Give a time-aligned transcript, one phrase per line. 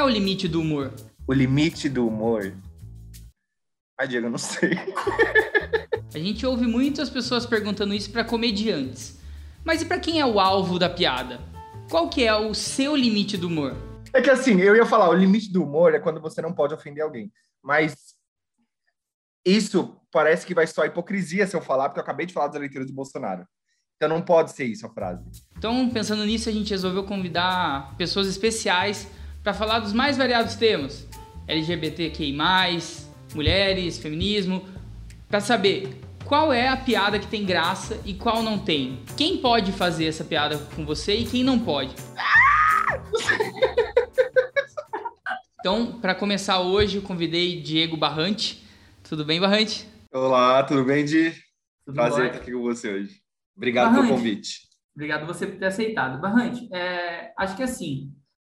[0.00, 0.92] é o limite do humor?
[1.26, 2.54] O limite do humor.
[3.98, 4.70] Ai, Diego, eu não sei.
[6.12, 9.20] A gente ouve muitas pessoas perguntando isso para comediantes.
[9.62, 11.38] Mas e para quem é o alvo da piada?
[11.90, 13.76] Qual que é o seu limite do humor?
[14.12, 16.72] É que assim, eu ia falar, o limite do humor é quando você não pode
[16.72, 17.30] ofender alguém.
[17.62, 18.16] Mas
[19.44, 22.58] isso parece que vai só hipocrisia se eu falar, porque eu acabei de falar das
[22.58, 23.46] leituras do Bolsonaro.
[23.96, 25.22] Então não pode ser isso a frase.
[25.58, 29.06] Então, pensando nisso, a gente resolveu convidar pessoas especiais
[29.42, 31.06] para falar dos mais variados temas:
[31.46, 32.36] LGBTQI,
[33.34, 34.68] mulheres, feminismo,
[35.28, 39.02] para saber qual é a piada que tem graça e qual não tem.
[39.16, 41.94] Quem pode fazer essa piada com você e quem não pode.
[45.60, 48.66] Então, para começar hoje, eu convidei Diego Barrante.
[49.06, 49.86] Tudo bem, Barrante?
[50.10, 51.34] Olá, tudo bem, Di?
[51.84, 53.20] Tudo Prazer estar aqui com você hoje.
[53.54, 54.60] Obrigado Barrante, pelo convite.
[54.94, 56.18] Obrigado você por ter aceitado.
[56.18, 58.10] Barrante, é, acho que assim,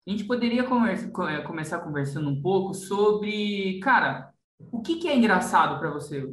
[0.06, 4.34] a gente poderia conversa, é, começar conversando um pouco sobre, cara,
[4.72, 6.28] o que, que é engraçado para você?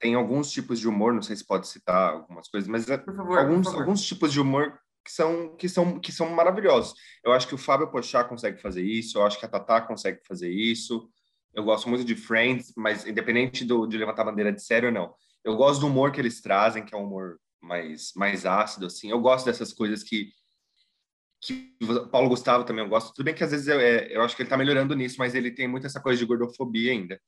[0.00, 3.38] Tem alguns tipos de humor, não sei se pode citar algumas coisas, mas é, favor,
[3.38, 6.94] alguns, alguns tipos de humor que são, que, são, que são maravilhosos.
[7.24, 10.20] Eu acho que o Fábio Pochá consegue fazer isso, eu acho que a Tatá consegue
[10.26, 11.08] fazer isso.
[11.54, 14.94] Eu gosto muito de Friends, mas independente do, de levantar a bandeira de sério ou
[14.94, 15.14] não.
[15.42, 19.10] Eu gosto do humor que eles trazem, que é um humor mais, mais ácido, assim.
[19.10, 20.30] Eu gosto dessas coisas que,
[21.40, 21.74] que
[22.10, 23.12] Paulo Gustavo também eu gosto.
[23.14, 25.34] Tudo bem que às vezes eu, é, eu acho que ele está melhorando nisso, mas
[25.34, 27.20] ele tem muito essa coisa de gordofobia ainda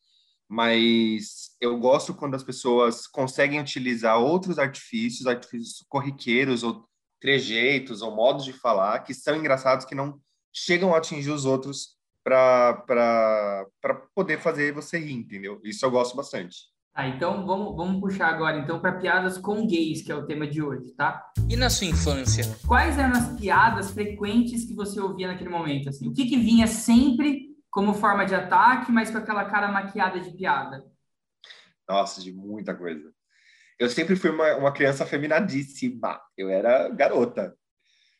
[0.50, 6.89] mas eu gosto quando as pessoas conseguem utilizar outros artifícios, artifícios corriqueiros ou
[7.20, 10.20] trejeitos ou modos de falar que são engraçados que não
[10.52, 13.64] chegam a atingir os outros para
[14.12, 15.61] poder fazer você rir, entendeu?
[15.62, 16.56] Isso eu gosto bastante.
[16.92, 20.46] Tá, então vamos, vamos puxar agora então para piadas com gays, que é o tema
[20.46, 21.30] de hoje, tá?
[21.48, 22.44] E na sua infância?
[22.66, 25.88] Quais eram as piadas frequentes que você ouvia naquele momento?
[25.88, 26.08] Assim?
[26.08, 30.36] O que, que vinha sempre como forma de ataque, mas com aquela cara maquiada de
[30.36, 30.84] piada?
[31.88, 33.12] Nossa, de muita coisa.
[33.78, 36.20] Eu sempre fui uma, uma criança feminadíssima.
[36.36, 37.57] Eu era garota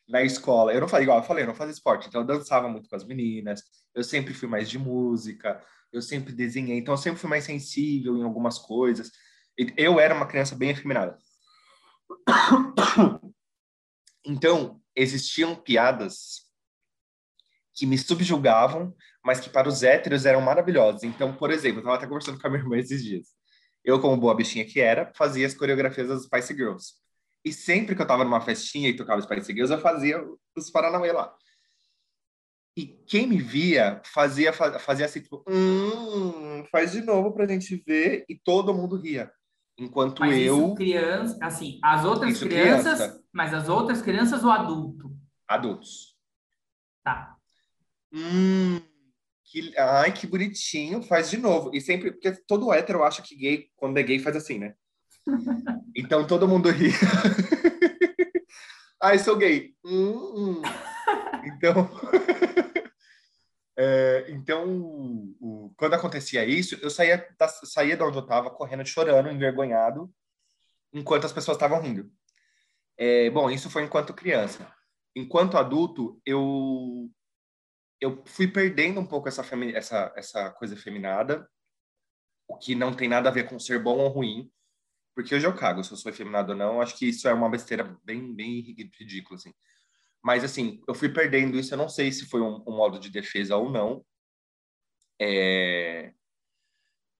[0.07, 0.73] na escola.
[0.73, 2.95] Eu não falei igual eu falei, eu não fazia esporte, então eu dançava muito com
[2.95, 3.61] as meninas.
[3.93, 5.61] Eu sempre fui mais de música.
[5.91, 9.11] Eu sempre desenhei, então eu sempre fui mais sensível em algumas coisas.
[9.77, 11.17] Eu era uma criança bem afeminada.
[14.25, 16.41] Então, existiam piadas
[17.73, 21.03] que me subjugavam, mas que para os héteros eram maravilhosos.
[21.03, 23.29] Então, por exemplo, eu estava até conversando com a minha irmã esses dias.
[23.83, 26.93] Eu, como boa bichinha que era, fazia as coreografias das Spice Girls.
[27.43, 30.23] E sempre que eu estava numa festinha e tocava Spice Girls, eu fazia
[30.55, 31.33] os Paranauê lá.
[32.75, 38.25] E quem me via fazia, fazia assim, tipo, hum, faz de novo pra gente ver,
[38.29, 39.31] e todo mundo ria.
[39.77, 40.67] Enquanto mas eu.
[40.67, 43.23] Isso criança, assim, as outras crianças, criança.
[43.33, 45.11] mas as outras crianças ou adulto?
[45.47, 46.15] Adultos.
[47.03, 47.35] Tá.
[48.13, 48.79] Hum,
[49.43, 51.71] que, ai, que bonitinho, faz de novo.
[51.73, 54.75] E sempre, porque todo hétero acha que gay, quando é gay, faz assim, né?
[55.93, 56.89] Então todo mundo ri.
[59.01, 59.75] ai, sou gay.
[59.83, 60.61] Hum, hum.
[61.61, 61.89] Então.
[63.77, 64.65] é, então,
[65.39, 70.11] o, quando acontecia isso, eu saía, da, saía de onde eu estava, correndo, chorando, envergonhado,
[70.91, 72.11] enquanto as pessoas estavam rindo.
[72.97, 74.71] É, bom, isso foi enquanto criança.
[75.15, 77.09] Enquanto adulto, eu
[77.99, 79.45] eu fui perdendo um pouco essa,
[79.75, 81.47] essa, essa coisa feminada,
[82.47, 84.51] o que não tem nada a ver com ser bom ou ruim,
[85.13, 87.47] porque hoje eu cago se eu sou efeminado ou não, acho que isso é uma
[87.47, 89.53] besteira bem, bem ridícula, assim.
[90.23, 93.09] Mas, assim, eu fui perdendo isso, eu não sei se foi um, um modo de
[93.09, 94.05] defesa ou não.
[95.19, 96.13] É...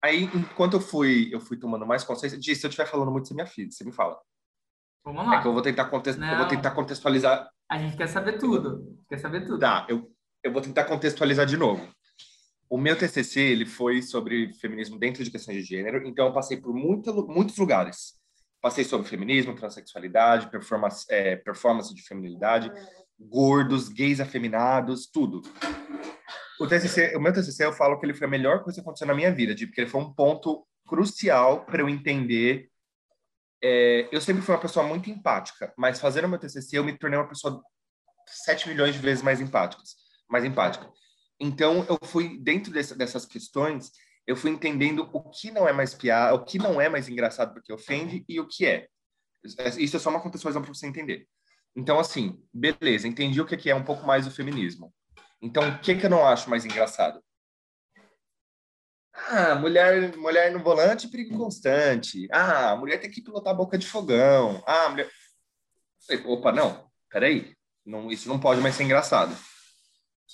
[0.03, 3.28] Aí, enquanto eu fui, eu fui tomando mais consciência disso, se eu estiver falando muito,
[3.28, 4.19] você me afina, você me fala.
[5.03, 5.38] Vamos lá.
[5.38, 7.50] É que eu vou tentar, eu vou tentar contextualizar.
[7.69, 8.97] A gente quer saber tudo.
[9.07, 9.59] Quer saber tudo.
[9.59, 10.12] Tá, eu,
[10.44, 11.88] eu vou tentar contextualizar de novo.
[12.69, 16.57] O meu TCC ele foi sobre feminismo dentro de questões de gênero, então eu passei
[16.57, 18.20] por muito, muitos lugares.
[18.61, 22.72] Passei sobre feminismo, transexualidade, performance, é, performance de feminilidade,
[23.19, 25.41] gordos, gays afeminados, tudo.
[26.59, 29.07] O TCC, o meu TCC, eu falo que ele foi a melhor coisa que aconteceu
[29.07, 32.69] na minha vida, porque ele foi um ponto crucial para eu entender.
[33.63, 36.97] É, eu sempre fui uma pessoa muito empática, mas fazendo o meu TCC eu me
[36.97, 37.63] tornei uma pessoa
[38.27, 39.81] 7 milhões de vezes mais empática
[40.31, 40.89] mais empática.
[41.39, 43.91] Então, eu fui, dentro dessas questões,
[44.27, 47.53] eu fui entendendo o que não é mais piada, o que não é mais engraçado
[47.53, 48.88] porque ofende e o que é.
[49.77, 51.27] Isso é só uma contextualização para você entender.
[51.75, 54.94] Então, assim, beleza, entendi o que é um pouco mais o feminismo.
[55.41, 57.23] Então, o que, que eu não acho mais engraçado?
[59.13, 62.27] Ah, mulher, mulher no volante, perigo constante.
[62.31, 64.63] Ah, mulher tem que pilotar a boca de fogão.
[64.67, 65.09] Ah, mulher...
[66.25, 67.56] Opa, não, peraí.
[67.85, 69.35] Não, isso não pode mais ser engraçado.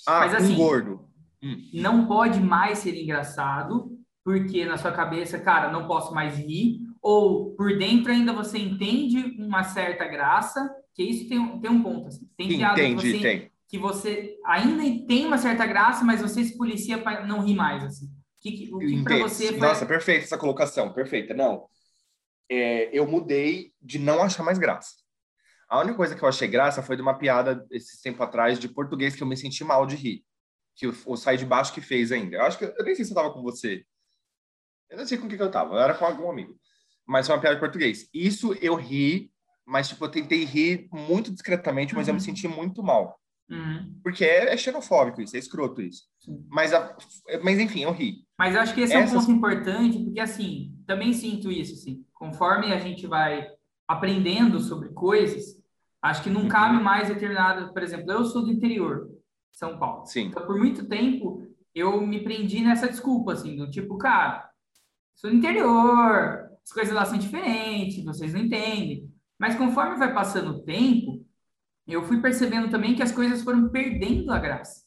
[0.06, 1.07] Ah, Mas, assim, um gordo.
[1.42, 1.70] Hum.
[1.74, 3.90] não pode mais ser engraçado,
[4.24, 9.36] porque na sua cabeça, cara, não posso mais rir, ou por dentro ainda você entende
[9.38, 12.28] uma certa graça, que isso tem, tem um ponto, assim.
[12.36, 13.50] Tem piada Entendi, que você, tem.
[13.68, 17.84] que você ainda tem uma certa graça, mas você se policia para não rir mais,
[17.84, 18.10] assim.
[18.40, 19.58] Que, o que para você foi...
[19.58, 21.34] Nossa, perfeita essa colocação, perfeita.
[21.34, 21.64] Não,
[22.50, 24.90] é, eu mudei de não achar mais graça.
[25.68, 28.68] A única coisa que eu achei graça foi de uma piada esse tempo atrás de
[28.68, 30.24] português que eu me senti mal de rir.
[30.78, 32.36] Que o, o Sai de Baixo que fez ainda.
[32.36, 33.84] Eu acho que eu nem sei se eu tava com você.
[34.88, 35.74] Eu não sei com o que, que eu tava.
[35.74, 36.58] Eu era com algum amigo.
[37.06, 38.08] Mas foi uma piada de português.
[38.14, 39.30] Isso eu ri,
[39.66, 42.12] mas tipo, eu tentei rir muito discretamente, mas uhum.
[42.12, 42.24] eu me uhum.
[42.24, 43.18] senti muito mal.
[43.50, 43.98] Uhum.
[44.02, 46.04] Porque é, é, xenofóbico isso, é escroto isso.
[46.48, 46.96] Mas, a,
[47.42, 48.26] mas enfim, eu ri.
[48.38, 49.14] Mas eu acho que esse Essas...
[49.14, 52.04] é um ponto importante, porque assim, também sinto isso, assim.
[52.12, 53.46] Conforme a gente vai
[53.86, 55.56] aprendendo sobre coisas,
[56.02, 56.48] acho que não uhum.
[56.48, 59.08] cabe mais determinado, por exemplo, eu sou do interior,
[59.52, 60.06] São Paulo.
[60.06, 60.26] Sim.
[60.26, 64.48] Então, por muito tempo, eu me prendi nessa desculpa, assim, do tipo, cara,
[65.14, 69.10] sou do interior, as coisas lá são diferentes, vocês não entendem.
[69.38, 71.24] Mas conforme vai passando o tempo,
[71.86, 74.86] eu fui percebendo também que as coisas foram perdendo a graça.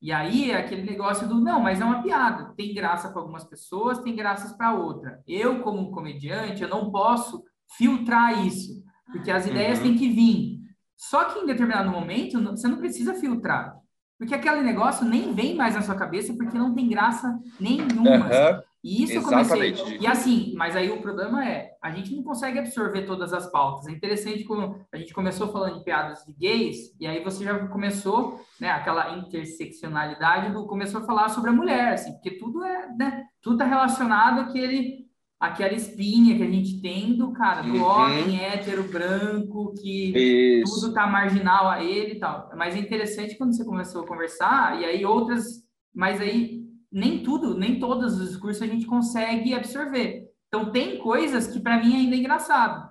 [0.00, 2.54] E aí é aquele negócio do não, mas é uma piada.
[2.56, 5.20] Tem graça para algumas pessoas, tem graças para outra.
[5.26, 7.42] Eu, como comediante, eu não posso
[7.76, 9.84] filtrar isso, porque as ideias uhum.
[9.84, 10.58] têm que vir.
[10.96, 13.76] Só que em determinado momento você não precisa filtrar,
[14.18, 18.26] porque aquele negócio nem vem mais na sua cabeça porque não tem graça nenhuma.
[18.26, 18.62] Uhum.
[18.82, 19.78] E isso Exatamente.
[19.78, 19.98] eu comecei.
[20.00, 23.86] E assim, mas aí o problema é, a gente não consegue absorver todas as pautas.
[23.86, 27.66] É interessante como a gente começou falando de piadas de gays, e aí você já
[27.68, 32.88] começou, né, aquela interseccionalidade do começou a falar sobre a mulher, assim, porque tudo é,
[32.96, 35.07] né, tudo é relacionado àquele
[35.38, 37.82] aquela espinha que a gente tem do cara, do uhum.
[37.82, 40.80] homem hétero branco que Isso.
[40.80, 42.50] tudo tá marginal a ele e tal.
[42.56, 45.64] Mas é interessante quando você começou a conversar e aí outras,
[45.94, 46.58] mas aí
[46.90, 50.28] nem tudo, nem todos os discursos a gente consegue absorver.
[50.48, 52.90] Então, tem coisas que para mim ainda é engraçado.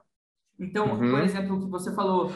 [0.59, 1.11] Então, uhum.
[1.11, 2.31] por exemplo, o que você falou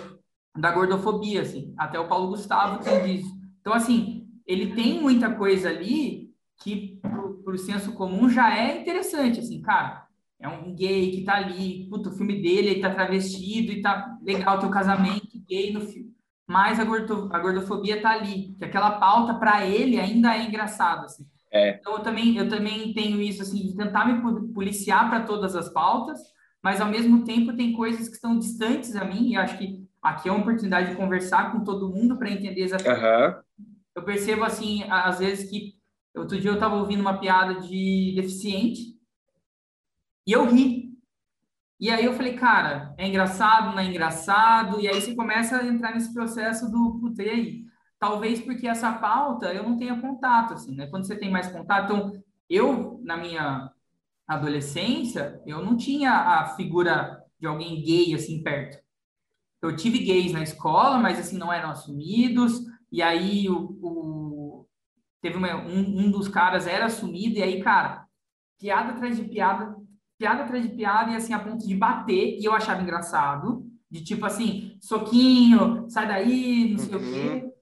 [0.57, 3.25] da gordofobia, assim, até o Paulo Gustavo que diz.
[3.61, 6.31] Então, assim, ele tem muita coisa ali
[6.61, 6.99] que
[7.43, 10.00] para o senso comum já é interessante, assim, cara,
[10.41, 14.17] é um gay que tá ali, puto, o filme dele, ele tá travestido e tá
[14.23, 16.11] legal o casamento gay no filme.
[16.47, 21.05] Mas a, gordo, a gordofobia tá ali, que aquela pauta para ele ainda é engraçada,
[21.05, 21.25] assim.
[21.53, 21.77] É.
[21.77, 24.21] Então, eu também, eu também tenho isso, assim, de tentar me
[24.53, 26.19] policiar para todas as pautas,
[26.63, 30.27] mas, ao mesmo tempo, tem coisas que estão distantes a mim, e acho que aqui
[30.27, 33.03] é uma oportunidade de conversar com todo mundo para entender exatamente.
[33.05, 33.65] Uhum.
[33.95, 35.79] Eu percebo, assim, às vezes que...
[36.15, 38.99] Outro dia eu estava ouvindo uma piada de deficiente,
[40.25, 40.91] e eu ri.
[41.79, 44.79] E aí eu falei, cara, é engraçado, não é engraçado?
[44.79, 47.71] E aí você começa a entrar nesse processo do, puta, e aí?
[48.01, 50.88] talvez porque essa pauta eu não tenha contato, assim, né?
[50.88, 53.71] Quando você tem mais contato, então, eu, na minha
[54.27, 58.81] adolescência, eu não tinha a figura de alguém gay, assim, perto.
[59.62, 64.67] Eu tive gays na escola, mas, assim, não eram assumidos, e aí o, o
[65.21, 68.07] teve uma, um, um dos caras era assumido, e aí, cara,
[68.57, 69.75] piada atrás de piada,
[70.21, 74.03] piada atrás de piada, e assim, a ponto de bater, e eu achava engraçado, de
[74.03, 77.01] tipo assim, soquinho, sai daí, não sei uhum.
[77.01, 77.53] o quê.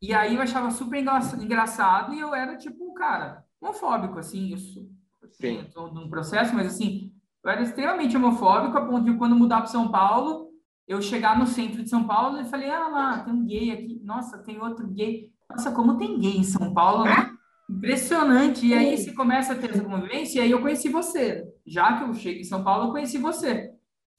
[0.00, 4.88] E aí eu achava super engraçado e eu era, tipo, cara, homofóbico, assim, isso.
[5.32, 5.58] Sim.
[5.58, 7.12] Assim, num processo, mas assim,
[7.44, 10.48] eu era extremamente homofóbico a ponto de quando mudar para São Paulo,
[10.88, 14.00] eu chegar no centro de São Paulo e falei, ah lá, tem um gay aqui,
[14.02, 15.30] nossa, tem outro gay.
[15.48, 17.31] Nossa, como tem gay em São Paulo, né?
[17.76, 18.66] Impressionante.
[18.66, 21.44] E aí você começa a ter essa convivência, e aí eu conheci você.
[21.66, 23.72] Já que eu cheguei em São Paulo, eu conheci você.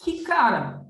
[0.03, 0.85] Que, cara,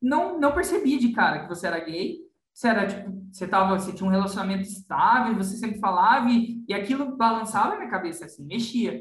[0.00, 2.18] não, não percebi de cara que você era gay.
[2.52, 6.74] Você era, tipo, você tava, você tinha um relacionamento estável, você sempre falava e, e
[6.74, 9.00] aquilo balançava na minha cabeça, assim, mexia.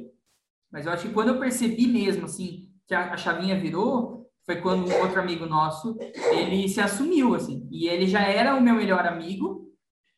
[0.72, 4.62] Mas eu acho que quando eu percebi mesmo, assim, que a, a chavinha virou, foi
[4.62, 5.98] quando um outro amigo nosso,
[6.32, 9.70] ele se assumiu, assim, e ele já era o meu melhor amigo,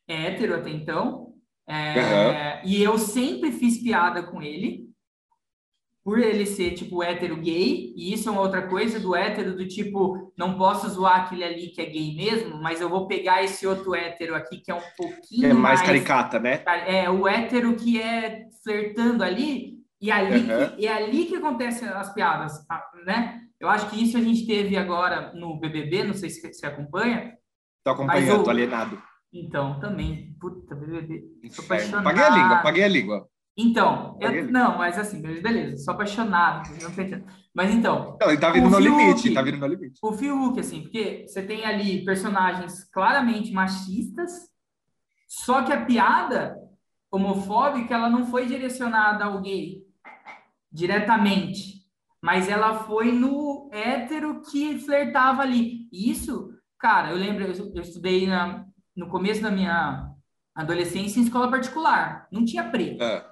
[0.06, 1.33] hétero até então,
[1.66, 2.70] é, uhum.
[2.70, 4.84] e eu sempre fiz piada com ele,
[6.04, 9.66] por ele ser, tipo, hétero gay, e isso é uma outra coisa do hétero, do
[9.66, 13.66] tipo, não posso zoar aquele ali que é gay mesmo, mas eu vou pegar esse
[13.66, 16.62] outro hétero aqui que é um pouquinho é mais, mais caricata, né?
[16.86, 20.76] É, o hétero que é flertando ali, e ali uhum.
[20.76, 22.52] que, é ali que acontecem as piadas,
[23.06, 23.40] né?
[23.58, 27.32] Eu acho que isso a gente teve agora no BBB, não sei se você acompanha.
[27.82, 28.42] Tô acompanhando, eu...
[28.42, 29.02] tô alienado.
[29.34, 31.24] Então, também, puta, BBB.
[32.04, 33.28] Paguei a língua, paguei a língua.
[33.56, 38.16] Então, eu, não, mas assim, beleza, sou apaixonado, não Mas então.
[38.20, 39.98] Não, ele tá vindo no Fiuk, limite, tá vindo no limite.
[40.02, 44.32] O Fiuk, assim, porque você tem ali personagens claramente machistas,
[45.28, 46.56] só que a piada
[47.10, 49.82] homofóbica, ela não foi direcionada ao gay
[50.70, 51.84] diretamente,
[52.20, 55.88] mas ela foi no hétero que flertava ali.
[55.92, 60.10] Isso, cara, eu lembro, eu, eu estudei na, no começo da minha
[60.54, 63.02] adolescência em escola particular, não tinha preto.
[63.02, 63.26] É.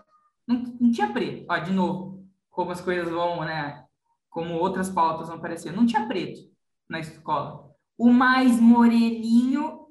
[0.47, 1.47] Não, não tinha preto.
[1.49, 3.85] Ó, de novo, como as coisas vão, né?
[4.28, 5.73] Como outras pautas vão aparecer.
[5.73, 6.40] Não tinha preto
[6.88, 7.71] na escola.
[7.97, 9.87] O mais moreninho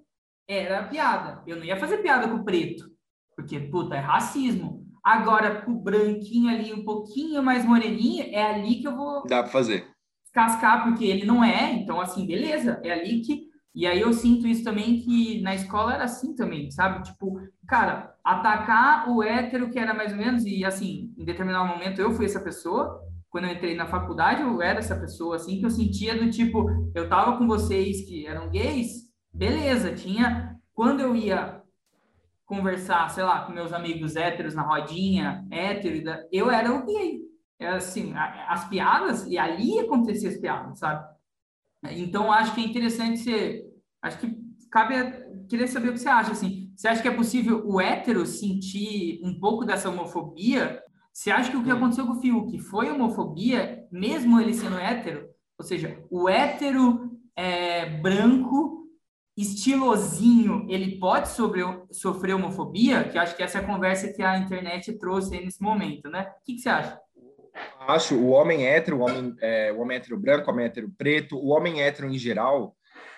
[0.48, 1.42] era piada.
[1.48, 2.90] Eu não ia fazer piada com o preto,
[3.36, 4.86] porque, puta, é racismo.
[5.04, 9.24] Agora, com o branquinho ali, um pouquinho mais moreninho, é ali que eu vou.
[9.26, 9.90] Dá pra fazer.
[10.32, 12.80] Cascar, porque ele não é, então, assim, beleza.
[12.84, 13.51] É ali que.
[13.74, 17.04] E aí eu sinto isso também que na escola era assim também, sabe?
[17.04, 22.02] Tipo, cara, atacar o hétero que era mais ou menos, e assim, em determinado momento
[22.02, 25.66] eu fui essa pessoa, quando eu entrei na faculdade, eu era essa pessoa, assim, que
[25.66, 30.60] eu sentia do tipo, eu tava com vocês que eram gays, beleza, tinha.
[30.74, 31.62] Quando eu ia
[32.46, 37.22] conversar, sei lá, com meus amigos héteros na rodinha, hétero, eu era o gay.
[37.58, 41.11] Era assim, as piadas, e ali acontecia as piadas, sabe?
[41.84, 43.64] Então, acho que é interessante ser.
[44.02, 44.36] Acho que
[44.70, 44.96] cabe.
[45.50, 46.72] Queria saber o que você acha, assim.
[46.76, 50.82] Você acha que é possível o hétero sentir um pouco dessa homofobia
[51.14, 55.30] você acha que o que aconteceu com o Fiuk foi homofobia, mesmo ele sendo hétero?
[55.58, 58.88] Ou seja, o hétero é, branco,
[59.38, 61.62] estilosinho, ele pode sobre,
[61.92, 63.04] sofrer homofobia?
[63.04, 66.32] Que acho que essa é a conversa que a internet trouxe nesse momento, né?
[66.42, 67.00] O que, que você acha?
[67.80, 71.38] Acho o homem hétero, o homem, é, o homem hétero branco, o homem hétero preto,
[71.38, 72.76] o homem hétero em geral,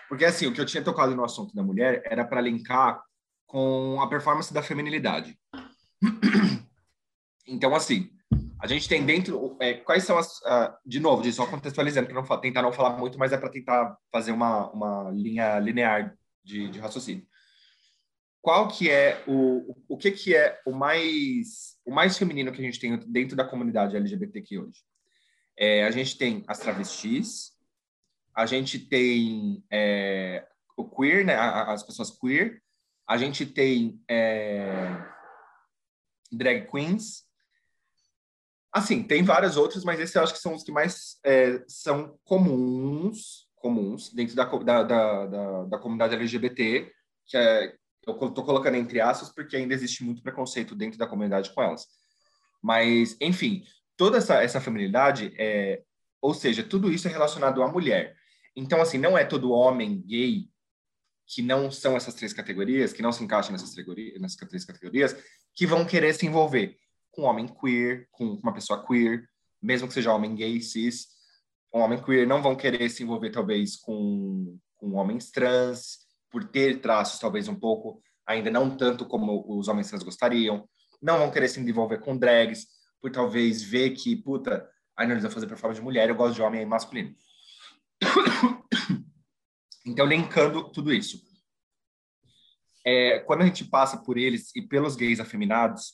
[0.07, 3.01] porque assim, o que eu tinha tocado no assunto da mulher era para linkar
[3.47, 5.38] com a performance da feminilidade.
[7.45, 8.09] Então, assim,
[8.57, 9.57] a gente tem dentro.
[9.59, 10.38] É, quais são as.
[10.38, 13.97] Uh, de novo, só contextualizando, para não tentar não falar muito, mas é para tentar
[14.09, 17.27] fazer uma, uma linha linear de, de raciocínio.
[18.43, 22.63] Qual que é o, o que que é o mais o mais feminino que a
[22.63, 24.81] gente tem dentro da comunidade LGBTQ hoje?
[25.57, 27.53] É, a gente tem as travestis,
[28.35, 30.45] a gente tem é,
[30.75, 32.62] o queer, né, as pessoas queer,
[33.07, 34.75] a gente tem é,
[36.29, 37.23] drag queens,
[38.73, 42.17] Assim, tem várias outras, mas esses eu acho que são os que mais é, são
[42.23, 46.91] comuns, comuns dentro da, da, da, da, comunidade LGBT,
[47.27, 51.51] que é, eu estou colocando entre aspas porque ainda existe muito preconceito dentro da comunidade
[51.53, 51.88] com elas.
[52.62, 53.63] Mas, enfim,
[53.98, 55.83] toda essa, essa feminilidade, é,
[56.22, 58.15] ou seja, tudo isso é relacionado à mulher.
[58.55, 60.48] Então, assim, não é todo homem gay
[61.25, 63.74] que não são essas três categorias, que não se encaixam nessas,
[64.19, 65.15] nessas três categorias,
[65.55, 66.77] que vão querer se envolver
[67.12, 69.27] com homem queer, com uma pessoa queer,
[69.62, 71.07] mesmo que seja homem gay, cis,
[71.74, 76.02] um homem queer não vão querer se envolver talvez com, com homens trans,
[76.33, 80.67] por ter traços talvez um pouco, ainda não tanto como os homens trans gostariam,
[80.99, 82.65] não vão querer se envolver com drags,
[82.99, 86.41] por talvez ver que, puta, não eles vão fazer performance de mulher, eu gosto de
[86.41, 87.15] homem masculino.
[89.85, 91.21] Então, linkando tudo isso.
[92.85, 95.93] É, quando a gente passa por eles e pelos gays afeminados,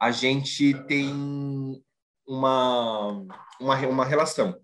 [0.00, 1.12] a gente tem
[2.24, 3.26] uma,
[3.60, 4.56] uma, uma relação.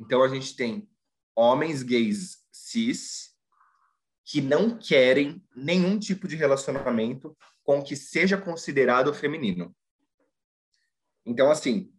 [0.00, 0.90] Então, a gente tem
[1.36, 3.35] homens gays cis
[4.26, 9.74] que não querem nenhum tipo de relacionamento com que seja considerado feminino.
[11.24, 11.92] Então, assim,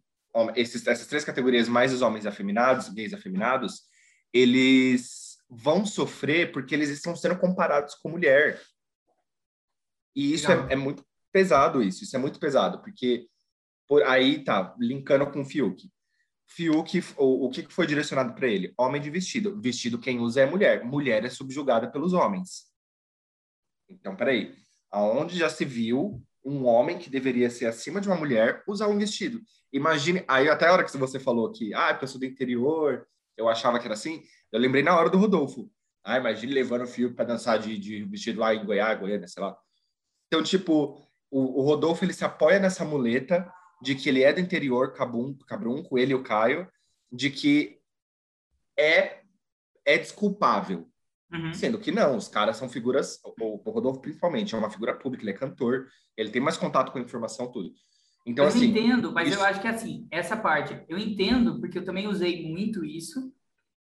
[0.54, 3.88] esses, essas três categorias, mais os homens afeminados, gays afeminados,
[4.30, 8.62] eles vão sofrer porque eles estão sendo comparados com mulher.
[10.14, 13.26] E isso é, é, muito pesado isso, isso é muito pesado, porque
[13.86, 15.90] por aí tá, linkando com o Fiuk.
[16.48, 18.72] Fiuk, o, o que foi direcionado para ele?
[18.76, 19.60] Homem de vestido.
[19.60, 20.84] Vestido quem usa é mulher.
[20.84, 22.66] Mulher é subjugada pelos homens.
[23.88, 24.54] Então, peraí.
[24.90, 28.98] Aonde já se viu um homem que deveria ser acima de uma mulher usar um
[28.98, 29.40] vestido?
[29.72, 30.24] Imagine.
[30.26, 33.78] Aí, até a hora que você falou que, ah, eu sou do interior, eu achava
[33.78, 35.70] que era assim, eu lembrei na hora do Rodolfo.
[36.02, 39.42] Ah, imagine levando o Fiuk para dançar de, de vestido lá em Goiás, Goiânia, sei
[39.42, 39.54] lá.
[40.26, 44.40] Então, tipo, o, o, Rodolfo ele se apoia nessa muleta de que ele é do
[44.40, 46.68] interior, Cabum, Cabrunco, ele e o Caio,
[47.10, 47.78] de que
[48.76, 49.20] é,
[49.84, 50.88] é desculpável.
[51.32, 51.52] Uhum.
[51.52, 55.22] Sendo que não, os caras são figuras, o, o, Rodolfo principalmente é uma figura pública,
[55.22, 57.70] ele é cantor, ele tem mais contato com a informação, tudo.
[58.26, 59.38] Então, eu assim, entendo, mas isso...
[59.38, 63.32] eu acho que assim, essa parte, eu entendo, porque eu também usei muito isso.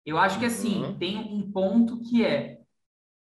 [0.06, 0.98] Eu acho que assim, uhum.
[0.98, 2.58] tem um ponto que é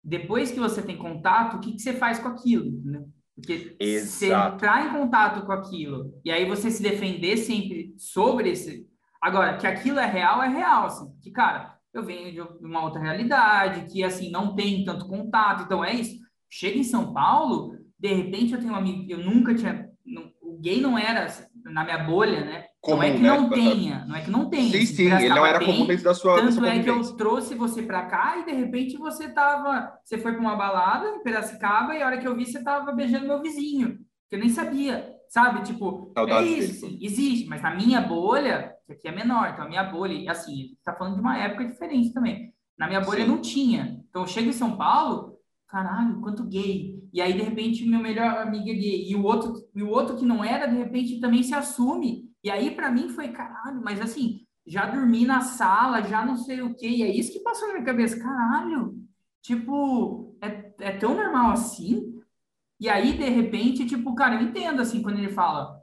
[0.07, 2.81] depois que você tem contato, o que, que você faz com aquilo?
[2.85, 3.05] Né?
[3.37, 8.89] Porque você entrar em contato com aquilo e aí você se defender sempre sobre esse.
[9.21, 11.15] Agora, que aquilo é real, é real, assim.
[11.21, 15.65] Que, cara, eu venho de uma outra realidade, que, assim, não tem tanto contato.
[15.65, 16.19] Então, é isso.
[16.49, 20.59] Chega em São Paulo, de repente eu tenho um amigo, eu nunca tinha, não, o
[20.59, 21.27] gay não era
[21.65, 22.67] na minha bolha, né?
[22.87, 23.29] Comum, não é que né?
[23.29, 24.71] não tenha, não é que não tenha.
[24.71, 27.57] Sim, sim, ele não era bem, comum dentro da sua Tanto é que eu trouxe
[27.57, 31.97] você para cá e de repente você tava, você foi para uma balada em Piracicaba
[31.97, 33.99] e a hora que eu vi você tava beijando meu vizinho,
[34.31, 35.65] que eu nem sabia, sabe?
[35.65, 37.05] Tipo, é isso, dele.
[37.05, 40.57] existe, mas na minha bolha, que aqui é menor, então a minha bolha, assim, a
[40.57, 42.55] gente tá falando de uma época diferente também.
[42.79, 43.29] Na minha bolha sim.
[43.29, 44.01] não tinha.
[44.09, 45.37] Então eu chego em São Paulo,
[45.69, 46.97] caralho, quanto gay.
[47.13, 49.11] E aí, de repente, meu melhor amigo é gay.
[49.11, 52.27] E o outro, e o outro que não era, de repente, também se assume.
[52.47, 56.63] E aí, para mim, foi caralho, mas assim, já dormi na sala, já não sei
[56.63, 56.89] o quê.
[56.89, 58.21] E é isso que passou na minha cabeça.
[58.21, 58.95] Caralho,
[59.43, 62.23] tipo, é, é tão normal assim?
[62.79, 65.83] E aí, de repente, tipo, cara, eu entendo, assim, quando ele fala,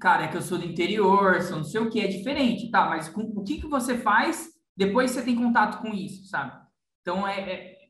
[0.00, 2.88] cara, é que eu sou do interior, sou não sei o que, é diferente, tá?
[2.88, 6.58] Mas com, o que que você faz depois você tem contato com isso, sabe?
[7.02, 7.80] Então, é, é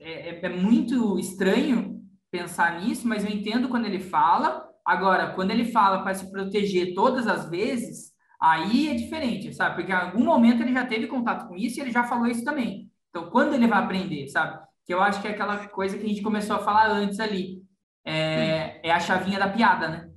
[0.00, 4.68] é, é, é muito estranho pensar nisso, mas eu entendo quando ele fala.
[4.90, 8.10] Agora, quando ele fala para se proteger todas as vezes,
[8.42, 9.76] aí é diferente, sabe?
[9.76, 12.44] Porque em algum momento ele já teve contato com isso e ele já falou isso
[12.44, 12.90] também.
[13.08, 14.58] Então, quando ele vai aprender, sabe?
[14.84, 17.62] Que eu acho que é aquela coisa que a gente começou a falar antes ali.
[18.04, 20.10] É, é a chavinha da piada, né?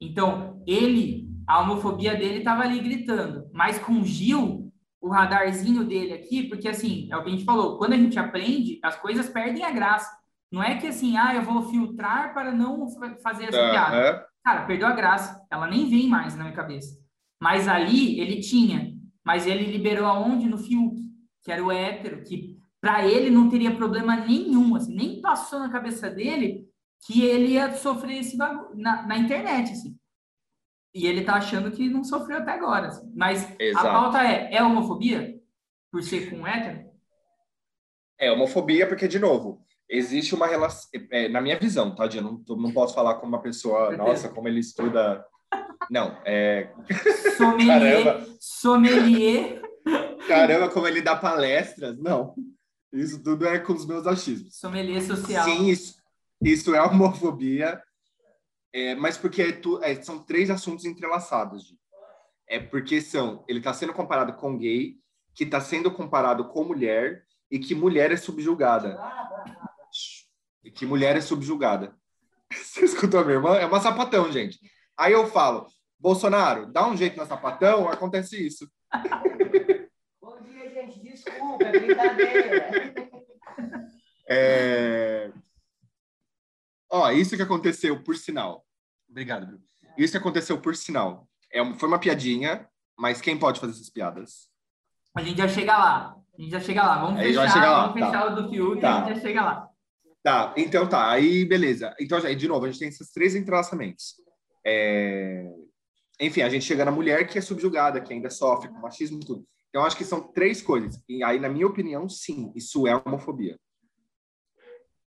[0.00, 3.50] Então, ele, a homofobia dele estava ali gritando.
[3.52, 7.76] Mas com Gil, o radarzinho dele aqui, porque assim, é o que a gente falou,
[7.76, 10.08] quando a gente aprende, as coisas perdem a graça.
[10.52, 12.86] Não é que assim, ah, eu vou filtrar para não
[13.22, 14.26] fazer essa piada.
[14.44, 15.42] Cara, perdeu a graça.
[15.50, 16.94] Ela nem vem mais na minha cabeça.
[17.40, 18.92] Mas ali ele tinha.
[19.24, 20.46] Mas ele liberou aonde?
[20.46, 21.00] No Fiuk,
[21.42, 25.70] que era o hétero, que para ele não teria problema nenhum, assim, nem passou na
[25.70, 26.68] cabeça dele
[27.06, 29.96] que ele ia sofrer esse bagulho na, na internet, assim.
[30.94, 32.88] E ele tá achando que não sofreu até agora.
[32.88, 33.10] Assim.
[33.14, 33.86] Mas Exato.
[33.86, 35.40] a pauta é: é homofobia?
[35.90, 36.90] Por ser com hétero?
[38.18, 40.88] É homofobia porque, de novo, existe uma relação.
[41.10, 42.22] É, na minha visão, tá, Dia?
[42.22, 45.24] Não, não posso falar com uma pessoa, nossa, como ele estuda.
[45.90, 46.72] Não, é.
[47.36, 48.04] Sommelier.
[48.04, 48.26] Caramba.
[48.40, 49.62] Sommelier.
[50.26, 51.98] Caramba, como ele dá palestras.
[51.98, 52.34] Não.
[52.92, 54.56] Isso tudo é com os meus achismos.
[54.56, 55.44] Sommelier social.
[55.44, 55.96] Sim, isso,
[56.40, 57.80] isso é homofobia.
[58.72, 61.74] É, mas porque é tu, é, são três assuntos entrelaçados.
[62.48, 64.96] É porque são, ele está sendo comparado com gay,
[65.34, 68.98] que está sendo comparado com mulher e que mulher é subjugada.
[70.64, 71.94] E que mulher é subjugada.
[72.52, 73.56] Você escutou a minha irmã?
[73.56, 74.58] É uma sapatão, gente.
[74.96, 75.66] Aí eu falo,
[75.98, 78.70] Bolsonaro, dá um jeito na sapatão, acontece isso.
[80.20, 81.00] Bom dia, gente.
[81.02, 82.94] Desculpa, é brincadeira.
[84.34, 85.30] É...
[86.90, 88.64] Ó, isso que aconteceu, por sinal.
[89.10, 89.62] Obrigado, Bruno.
[89.98, 91.28] Isso que aconteceu, por sinal.
[91.52, 94.48] É, foi uma piadinha, mas quem pode fazer essas piadas?
[95.14, 96.16] A gente já chega lá.
[96.38, 96.98] A gente já chega lá.
[96.98, 97.86] Vamos fechar, lá.
[97.86, 98.06] vamos tá.
[98.06, 99.02] fechar o do Fiuk tá.
[99.02, 99.68] a gente já chega lá.
[100.22, 101.10] Tá, então tá.
[101.10, 101.94] Aí, beleza.
[102.00, 104.14] Então, já, de novo, a gente tem esses três entrelaçamentos.
[104.64, 105.44] É...
[106.20, 109.26] Enfim, a gente chega na mulher que é subjugada, que ainda sofre com machismo e
[109.26, 109.46] tudo.
[109.68, 111.02] Então, acho que são três coisas.
[111.08, 113.58] E aí, na minha opinião, sim, isso é homofobia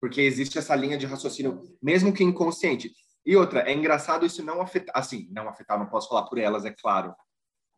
[0.01, 2.93] porque existe essa linha de raciocínio, mesmo que inconsciente.
[3.25, 6.65] E outra, é engraçado isso não afetar, assim, não afetar, não posso falar por elas,
[6.65, 7.15] é claro,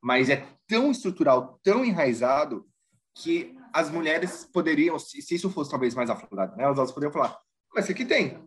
[0.00, 2.66] mas é tão estrutural, tão enraizado,
[3.14, 7.38] que as mulheres poderiam, se, se isso fosse talvez mais aflorado, né, elas poderiam falar,
[7.74, 8.38] mas o que tem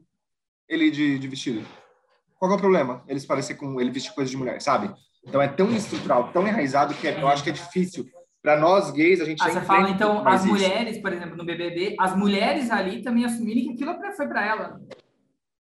[0.68, 1.66] ele de, de vestido?
[2.38, 3.04] Qual é o problema?
[3.08, 4.94] Eles parecer com ele vestir coisa de mulher, sabe?
[5.24, 8.06] Então é tão estrutural, tão enraizado que é, eu acho que é difícil
[8.46, 10.54] para nós gays, a gente ah, você fala, então, as isso.
[10.54, 14.80] mulheres, por exemplo, no BBB, as mulheres ali também assumirem que aquilo foi para ela.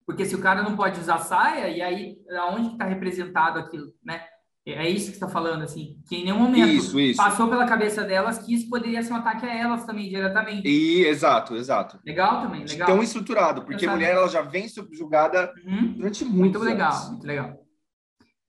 [0.04, 4.24] Porque se o cara não pode usar saia, e aí, aonde está representado aquilo, né?
[4.64, 7.18] É isso que está falando, assim, que em nenhum momento isso, isso.
[7.18, 10.68] passou pela cabeça delas que isso poderia ser um ataque a elas também, diretamente.
[10.68, 12.00] E, exato, exato.
[12.06, 12.88] Legal também, legal.
[12.88, 15.94] Tão estruturado, porque a mulher ela já vem subjugada uhum.
[15.94, 17.58] durante muito Muito legal, muito legal.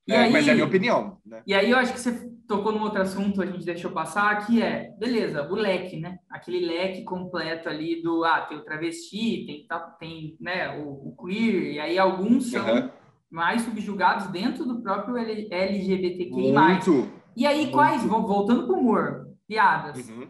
[0.06, 1.18] E é, aí, mas é a minha opinião.
[1.24, 1.42] Né?
[1.46, 4.60] E aí eu acho que você tocou num outro assunto, a gente deixou passar, que
[4.60, 6.18] é, beleza, o leque, né?
[6.28, 9.66] Aquele leque completo ali do, ah, tem o travesti, tem,
[9.98, 12.90] tem né, o, o queer, e aí alguns são uhum.
[13.32, 16.52] Mais subjugados dentro do próprio LGBTQI+.
[16.52, 17.10] Muito.
[17.34, 17.72] E aí, muito.
[17.72, 20.08] quais, voltando pro humor, piadas.
[20.10, 20.28] Uhum.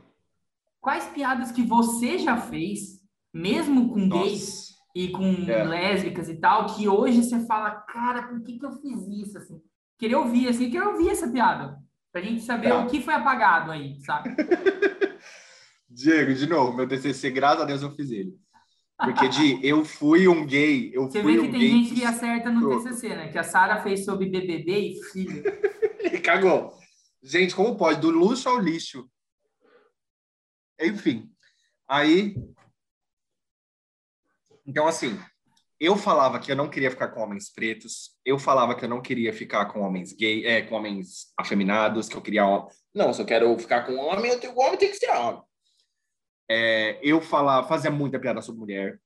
[0.81, 3.03] Quais piadas que você já fez,
[3.35, 4.23] mesmo com Nossa.
[4.23, 5.65] gays, e com é.
[5.65, 9.39] lésbicas e tal, que hoje você fala, cara, por que, que eu fiz isso?
[9.39, 9.61] Assim,
[9.99, 11.79] queria ouvir, assim, queria ouvir essa piada.
[12.13, 12.81] Pra gente saber tá.
[12.81, 14.37] o que foi apagado aí, sabe?
[15.89, 18.35] Diego, de novo, meu TCC, graças a Deus eu fiz ele.
[19.05, 22.51] Porque de eu fui um gay, eu Você fui vê que tem gente que acerta
[22.51, 22.85] no pronto.
[22.85, 23.29] TCC, né?
[23.29, 25.43] Que a Sara fez sobre BBB e filho.
[26.13, 26.73] e cagou.
[27.23, 28.01] Gente, como pode?
[28.01, 29.09] Do luxo ao lixo.
[30.81, 31.31] Enfim.
[31.89, 32.35] Aí,
[34.67, 35.19] então, assim,
[35.79, 39.03] eu falava que eu não queria ficar com homens pretos, eu falava que eu não
[39.03, 42.45] queria ficar com homens gay, é, com homens afeminados, que eu queria
[42.95, 45.43] não, se eu quero ficar com homem, eu tenho, o homem tem que ser homem.
[46.55, 49.01] É, eu falava, fazia muita piada sobre mulher.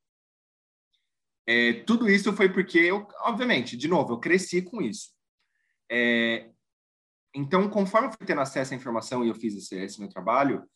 [1.47, 5.11] É, tudo isso foi porque eu, obviamente, de novo, eu cresci com isso.
[5.89, 6.51] É,
[7.33, 10.69] então, conforme eu fui tendo acesso à informação e eu fiz esse, esse meu trabalho,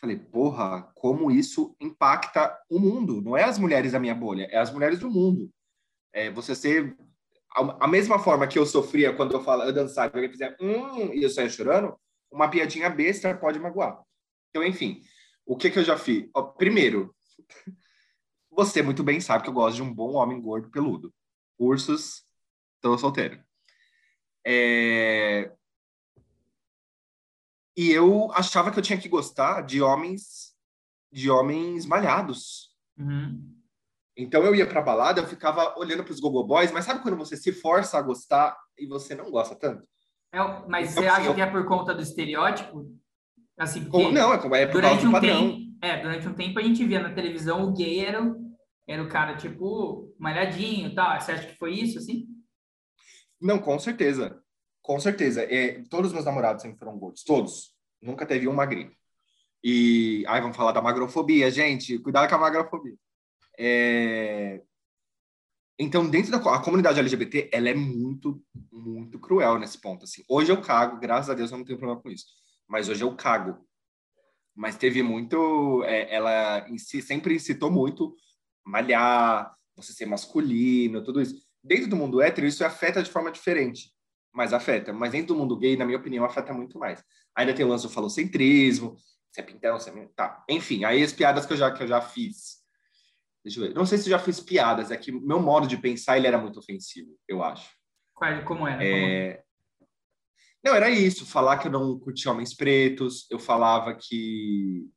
[0.00, 3.20] Falei, porra, como isso impacta o mundo?
[3.20, 5.50] Não é as mulheres da minha bolha, é as mulheres do mundo.
[6.10, 6.96] É você ser
[7.54, 10.56] a, a mesma forma que eu sofria quando eu falo, eu dançava, e alguém fizer
[10.58, 11.94] hum, e eu saia chorando,
[12.32, 14.02] uma piadinha besta pode magoar.
[14.48, 15.02] Então, enfim,
[15.50, 16.30] o que que eu já fiz?
[16.32, 17.12] Ó, primeiro,
[18.48, 21.12] você muito bem sabe que eu gosto de um bom homem gordo peludo.
[21.58, 22.22] Ursos,
[22.80, 23.42] tô solteiro.
[24.46, 25.52] É...
[27.76, 30.54] E eu achava que eu tinha que gostar de homens
[31.10, 32.72] de homens malhados.
[32.96, 33.52] Uhum.
[34.16, 37.36] Então eu ia pra balada, eu ficava olhando pros gogo boys, mas sabe quando você
[37.36, 39.84] se força a gostar e você não gosta tanto?
[40.32, 41.34] É, mas então, você acha eu...
[41.34, 42.99] que é por conta do estereótipo?
[43.60, 45.50] Assim, não, é, é por durante um padrão.
[45.50, 48.34] Tempo, é, durante um tempo a gente via na televisão o gay era,
[48.88, 51.20] era o cara, tipo, malhadinho e tal.
[51.20, 52.26] Você acha que foi isso, assim?
[53.38, 54.42] Não, com certeza.
[54.80, 55.42] Com certeza.
[55.42, 57.22] É, todos os meus namorados sempre foram gordos.
[57.22, 57.74] Todos.
[58.00, 58.92] Nunca teve um magrinho.
[59.62, 61.98] E aí vamos falar da magrofobia, gente.
[61.98, 62.96] Cuidado com a magrofobia.
[63.58, 64.62] É...
[65.78, 68.42] Então, dentro da comunidade LGBT, ela é muito,
[68.72, 70.04] muito cruel nesse ponto.
[70.04, 70.24] Assim.
[70.26, 72.24] Hoje eu cago, graças a Deus eu não tenho problema com isso.
[72.70, 73.58] Mas hoje eu cago.
[74.54, 75.82] Mas teve muito.
[75.84, 78.14] É, ela em si, sempre incitou muito
[78.64, 81.34] malhar, você ser masculino, tudo isso.
[81.62, 83.90] Dentro do mundo hétero, isso afeta de forma diferente
[84.32, 84.92] mas afeta.
[84.92, 87.02] Mas dentro do mundo gay, na minha opinião, afeta muito mais.
[87.34, 88.96] Ainda tem o lance do falocentrismo,
[89.32, 90.08] se é pintão, se é...
[90.14, 92.60] Tá, enfim, aí as piadas que eu já, que eu já fiz.
[93.44, 93.74] Deixa eu ver.
[93.74, 96.38] Não sei se eu já fiz piadas, é que meu modo de pensar, ele era
[96.38, 97.70] muito ofensivo, eu acho.
[98.14, 98.84] Qual, como era?
[98.84, 99.42] É...
[100.62, 104.88] Não, era isso, falar que eu não curtia homens pretos, eu falava que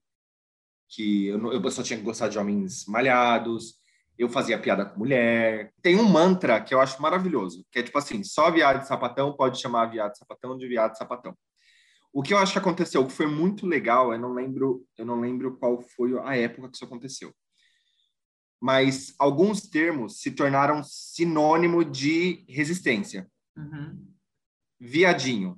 [0.90, 3.80] que eu, não, eu só tinha que gostar de homens malhados,
[4.18, 5.74] eu fazia piada com mulher.
[5.82, 9.36] Tem um mantra que eu acho maravilhoso, que é tipo assim, só viado de sapatão
[9.36, 11.36] pode chamar viado de sapatão de viado de sapatão.
[12.12, 15.20] O que eu acho que aconteceu, que foi muito legal, eu não lembro, eu não
[15.20, 17.34] lembro qual foi a época que isso aconteceu.
[18.62, 23.28] Mas alguns termos se tornaram sinônimo de resistência.
[23.58, 24.13] Uhum.
[24.86, 25.58] Viadinho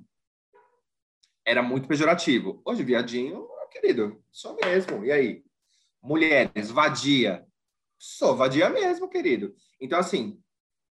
[1.44, 2.62] era muito pejorativo.
[2.64, 5.04] Hoje, viadinho, querido, sou mesmo.
[5.04, 5.44] E aí?
[6.00, 7.44] Mulheres, vadia,
[7.98, 9.52] Sou vadia mesmo, querido.
[9.80, 10.40] Então, assim,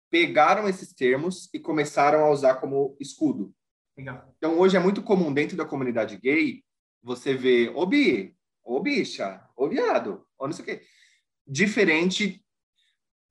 [0.10, 3.54] pegaram esses termos e começaram a usar como escudo.
[3.96, 4.34] Legal.
[4.36, 6.64] Então, hoje é muito comum dentro da comunidade gay
[7.04, 10.82] você ver ô bi, ô bicha, ô viado, ou não sei o quê.
[11.46, 12.44] Diferente,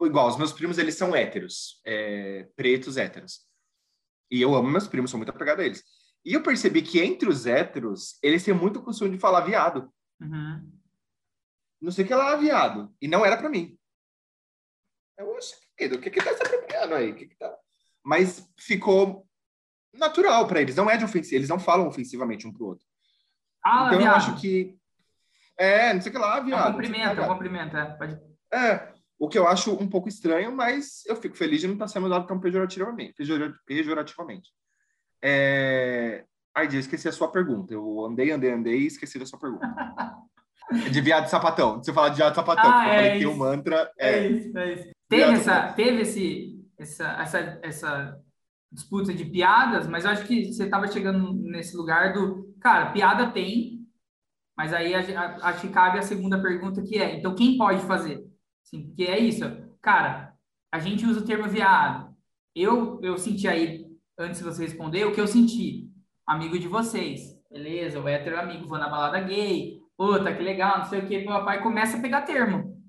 [0.00, 3.50] igual, os meus primos, eles são héteros, é, pretos héteros.
[4.32, 5.84] E eu amo meus primos, sou muito apegado a eles.
[6.24, 9.92] E eu percebi que entre os héteros, eles têm muito costume de falar viado.
[10.20, 10.72] Uhum
[11.82, 12.94] não sei o que lá, viado.
[13.02, 13.76] E não era para mim.
[15.18, 17.12] Eu achei, o que que tá se apropriando aí?
[17.12, 17.52] Que que tá...
[18.04, 19.26] Mas ficou
[19.92, 20.76] natural para eles.
[20.76, 21.36] Não é de ofensivo.
[21.36, 22.86] Eles não falam ofensivamente um pro outro.
[23.64, 24.12] Ah, então viado.
[24.12, 24.78] eu acho que...
[25.58, 26.66] É, não sei o que lá, viado.
[26.66, 27.84] É um cumprimento, é um cumprimento, é.
[27.96, 28.20] Pode...
[28.52, 28.91] É,
[29.22, 32.06] o que eu acho um pouco estranho, mas eu fico feliz de não estar sendo
[32.06, 33.14] usado tão pejorativamente.
[33.64, 34.50] pejorativamente.
[35.22, 36.24] É...
[36.52, 37.72] Ai, esqueci a sua pergunta.
[37.72, 39.64] Eu andei, andei, andei e esqueci da sua pergunta.
[40.90, 41.76] De viado de sapatão.
[41.76, 42.70] Você fala de viado de sapatão.
[42.72, 44.10] Ah, eu é falei que o mantra é.
[44.10, 44.90] É isso, é isso.
[45.08, 48.20] Teve, essa, teve esse, essa, essa, essa
[48.70, 52.54] disputa de piadas, mas eu acho que você estava chegando nesse lugar do.
[52.58, 53.86] Cara, piada tem,
[54.56, 58.31] mas aí acho que cabe a segunda pergunta que é: então quem pode fazer?
[58.64, 59.44] Sim, porque é isso.
[59.80, 60.34] Cara,
[60.70, 62.14] a gente usa o termo viado.
[62.54, 63.86] Eu, eu senti aí,
[64.18, 65.90] antes de você responder, o que eu senti.
[66.26, 67.40] Amigo de vocês.
[67.50, 71.20] Beleza, o hétero amigo, vou na balada gay, puta, que legal, não sei o que,
[71.20, 72.80] papai começa a pegar termo.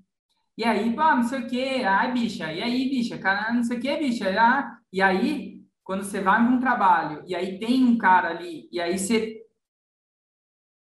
[0.56, 3.76] E aí, pá, não sei o que, ai, bicha, e aí, bicha, cara, não sei
[3.78, 4.78] o que, bicha, ah.
[4.92, 8.80] e aí, quando você vai para um trabalho, e aí tem um cara ali, e
[8.80, 9.36] aí você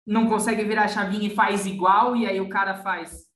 [0.06, 3.31] não consegue virar a chavinha e faz igual, e aí o cara faz.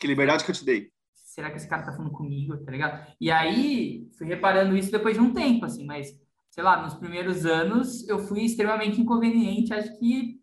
[0.00, 0.90] Que liberdade que eu te dei.
[1.14, 3.06] Será que esse cara tá falando comigo, tá ligado?
[3.20, 6.08] E aí, fui reparando isso depois de um tempo, assim, mas,
[6.50, 10.40] sei lá, nos primeiros anos eu fui extremamente inconveniente, acho que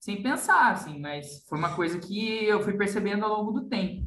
[0.00, 4.06] sem pensar, assim, mas foi uma coisa que eu fui percebendo ao longo do tempo.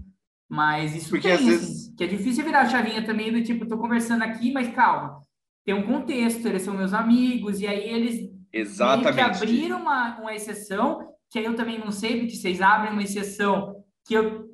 [0.49, 1.69] Mas isso Porque tem, às vezes...
[1.69, 5.21] assim, que é difícil virar a chavinha também do tipo, tô conversando aqui, mas calma,
[5.63, 9.13] tem um contexto, eles são meus amigos, e aí eles Exatamente.
[9.13, 13.03] que abriram uma, uma exceção, que aí eu também não sei, porque vocês abrem uma
[13.03, 14.46] exceção que eu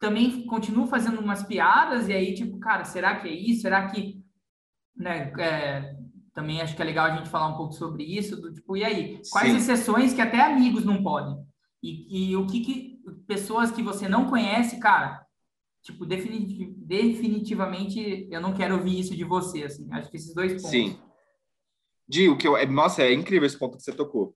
[0.00, 3.60] também continuo fazendo umas piadas e aí, tipo, cara, será que é isso?
[3.60, 4.18] Será que,
[4.96, 5.94] né, é,
[6.32, 8.84] também acho que é legal a gente falar um pouco sobre isso, do tipo, e
[8.84, 9.56] aí, quais Sim.
[9.58, 11.36] exceções que até amigos não podem?
[11.82, 15.24] E, e o que, que pessoas que você não conhece, cara,
[15.82, 19.86] tipo, definitiv definitivamente eu não quero ouvir isso de você, assim.
[19.92, 20.70] Acho que esses dois pontos.
[20.70, 20.98] Sim.
[22.08, 24.34] Di, o que eu, é, nossa, é incrível esse ponto que você tocou.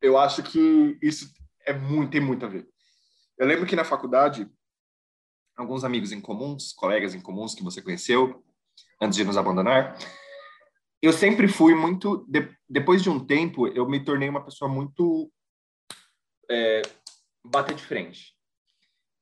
[0.00, 1.32] Eu acho que isso
[1.66, 2.66] é muito, tem muito a ver.
[3.38, 4.50] Eu lembro que na faculdade,
[5.56, 8.42] alguns amigos em comuns, colegas em comuns que você conheceu
[9.00, 9.98] antes de nos abandonar,
[11.02, 12.24] eu sempre fui muito.
[12.28, 15.30] De, depois de um tempo, eu me tornei uma pessoa muito.
[16.50, 16.82] É,
[17.44, 18.34] bater de frente.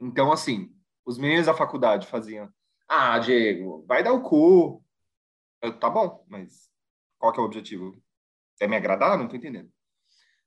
[0.00, 0.74] Então, assim,
[1.05, 2.48] os meninos da faculdade faziam:
[2.88, 4.85] Ah, Diego, vai dar o cu.
[5.61, 6.70] Eu, tá bom, mas
[7.18, 8.00] qual que é o objetivo?
[8.61, 9.18] É me agradar?
[9.18, 9.70] Não tô entendendo.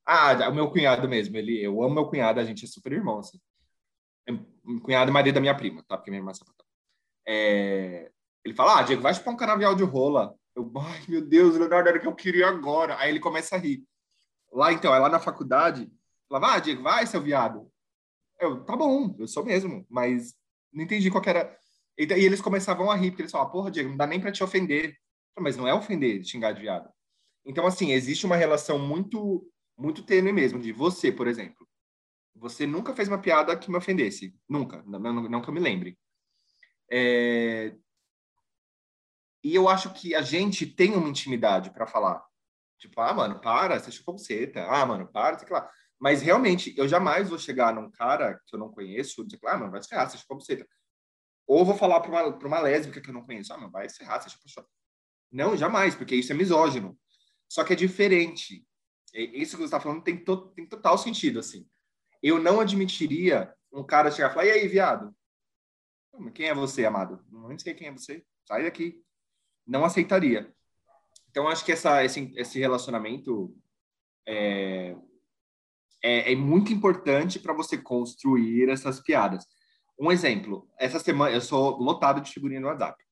[0.06, 3.19] Ah, o meu cunhado mesmo, ele, eu amo meu cunhado, a gente é super irmão,
[3.19, 3.39] assim.
[4.82, 5.97] Cunhado e marido da minha prima, tá?
[5.97, 6.65] Porque minha irmã é sapatão.
[7.27, 8.12] É...
[8.43, 10.36] Ele fala, ah, Diego, vai chupar um canavial de rola.
[10.56, 12.97] Eu, ai, meu Deus, Leonardo, era o que eu queria agora.
[12.97, 13.84] Aí ele começa a rir.
[14.51, 15.91] Lá, então, é lá na faculdade,
[16.27, 17.69] falava, ah, Diego, vai, seu viado.
[18.39, 20.34] Eu, tá bom, eu sou mesmo, mas
[20.71, 21.58] não entendi qual era.
[21.97, 24.32] E, e eles começavam a rir, porque eles falavam, porra, Diego, não dá nem para
[24.32, 24.95] te ofender.
[25.39, 26.89] Mas não é ofender, xingar de viado.
[27.45, 31.67] Então, assim, existe uma relação muito, muito tênue mesmo, de você, por exemplo.
[32.39, 34.36] Você nunca fez uma piada que me ofendesse.
[34.47, 34.84] Nunca.
[34.86, 35.97] Não, não, não que eu me lembre.
[36.91, 37.76] É...
[39.43, 42.23] E eu acho que a gente tem uma intimidade para falar.
[42.78, 44.65] Tipo, ah, mano, para, você chupou buceta.
[44.65, 45.69] Ah, mano, para, sei lá.
[46.00, 49.58] Mas realmente, eu jamais vou chegar num cara que eu não conheço e dizer, ah,
[49.58, 50.67] mano, vai se ferrar, você chupou buceta.
[51.47, 53.89] Ou vou falar para uma, pra uma lésbica que eu não conheço, ah, mano, vai
[53.89, 54.67] se ferrar, você chupou
[55.32, 56.97] Não, jamais, porque isso é misógino.
[57.50, 58.67] Só que é diferente.
[59.13, 61.67] Isso que você está falando tem, to, tem total sentido, assim
[62.21, 65.15] eu não admitiria um cara chegar e falar, e aí, viado?
[66.34, 67.23] Quem é você, amado?
[67.30, 68.23] Não sei quem é você.
[68.47, 69.03] Sai daqui.
[69.65, 70.51] Não aceitaria.
[71.30, 73.56] Então, acho que essa, esse, esse relacionamento
[74.25, 74.95] é,
[76.01, 79.45] é, é muito importante para você construir essas piadas.
[79.99, 83.03] Um exemplo, essa semana eu sou lotado de figurinha no WhatsApp.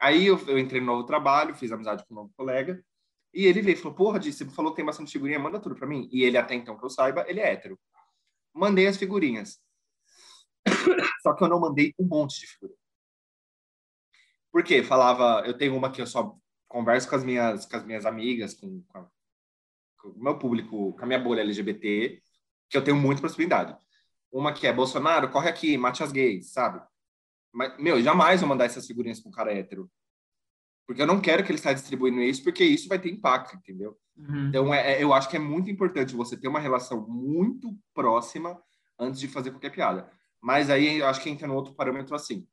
[0.00, 2.84] Aí eu, eu, entrei no novo trabalho, fiz amizade com um novo colega,
[3.32, 5.86] e ele veio e falou: Porra, você falou que tem bastante figurinha, manda tudo para
[5.86, 6.08] mim.
[6.12, 7.78] E ele, até então que eu saiba, ele é hétero
[8.54, 9.60] mandei as figurinhas.
[11.22, 12.78] Só que eu não mandei um monte de figurinha.
[14.52, 14.82] Por quê?
[14.82, 16.36] Falava, eu tenho uma que eu só
[16.68, 19.10] converso com as minhas, com as minhas amigas, com, com, a,
[19.98, 22.22] com o meu público, com a minha bolha LGBT,
[22.70, 23.76] que eu tenho muita possibilidade.
[24.30, 26.80] Uma que é Bolsonaro, corre aqui, mate as gays, sabe?
[27.52, 29.90] Mas, meu, jamais vou mandar essas figurinhas para um cara hétero.
[30.86, 33.98] Porque eu não quero que ele esteja distribuindo isso, porque isso vai ter impacto, entendeu?
[34.16, 34.48] Uhum.
[34.48, 38.60] Então, é, é, eu acho que é muito importante você ter uma relação muito próxima
[38.98, 40.10] antes de fazer qualquer piada.
[40.40, 42.46] Mas aí eu acho que entra no outro parâmetro assim.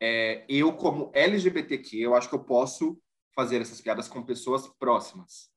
[0.00, 3.00] É, eu, como LGBTQ, eu acho que eu posso
[3.34, 5.50] fazer essas piadas com pessoas próximas.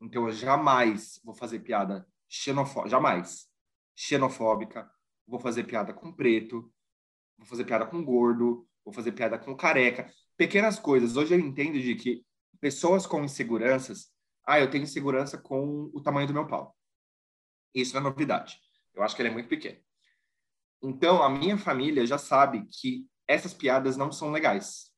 [0.00, 3.46] Então, eu jamais vou fazer piada xenofóbica, jamais.
[3.96, 4.90] Xenofóbica.
[5.24, 6.72] Vou fazer piada com preto,
[7.38, 11.16] vou fazer piada com gordo, vou fazer piada com careca pequenas coisas.
[11.16, 12.24] Hoje eu entendo de que
[12.60, 14.10] pessoas com inseguranças,
[14.46, 16.76] ah, eu tenho insegurança com o tamanho do meu pau.
[17.74, 18.58] Isso é novidade.
[18.94, 19.78] Eu acho que ele é muito pequeno.
[20.82, 24.90] Então, a minha família já sabe que essas piadas não são legais.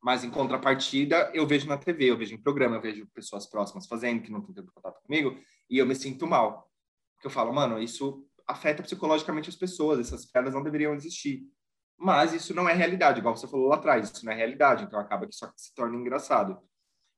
[0.00, 3.86] Mas, em contrapartida, eu vejo na TV, eu vejo em programa, eu vejo pessoas próximas
[3.86, 6.70] fazendo, que não estão tendo contato comigo, e eu me sinto mal.
[7.14, 11.44] Porque eu falo, mano, isso afeta psicologicamente as pessoas, essas piadas não deveriam existir.
[12.02, 14.98] Mas isso não é realidade, igual você falou lá atrás, isso não é realidade, então
[14.98, 16.58] acaba que só se torna engraçado.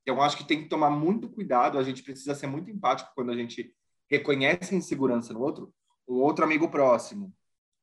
[0.03, 3.33] Então, acho que tem que tomar muito cuidado, a gente precisa ser muito empático quando
[3.33, 3.75] a gente
[4.11, 5.73] reconhece a insegurança no outro,
[6.07, 7.35] um outro amigo próximo,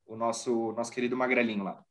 [0.06, 1.84] o nosso, nosso querido Magrelinho lá.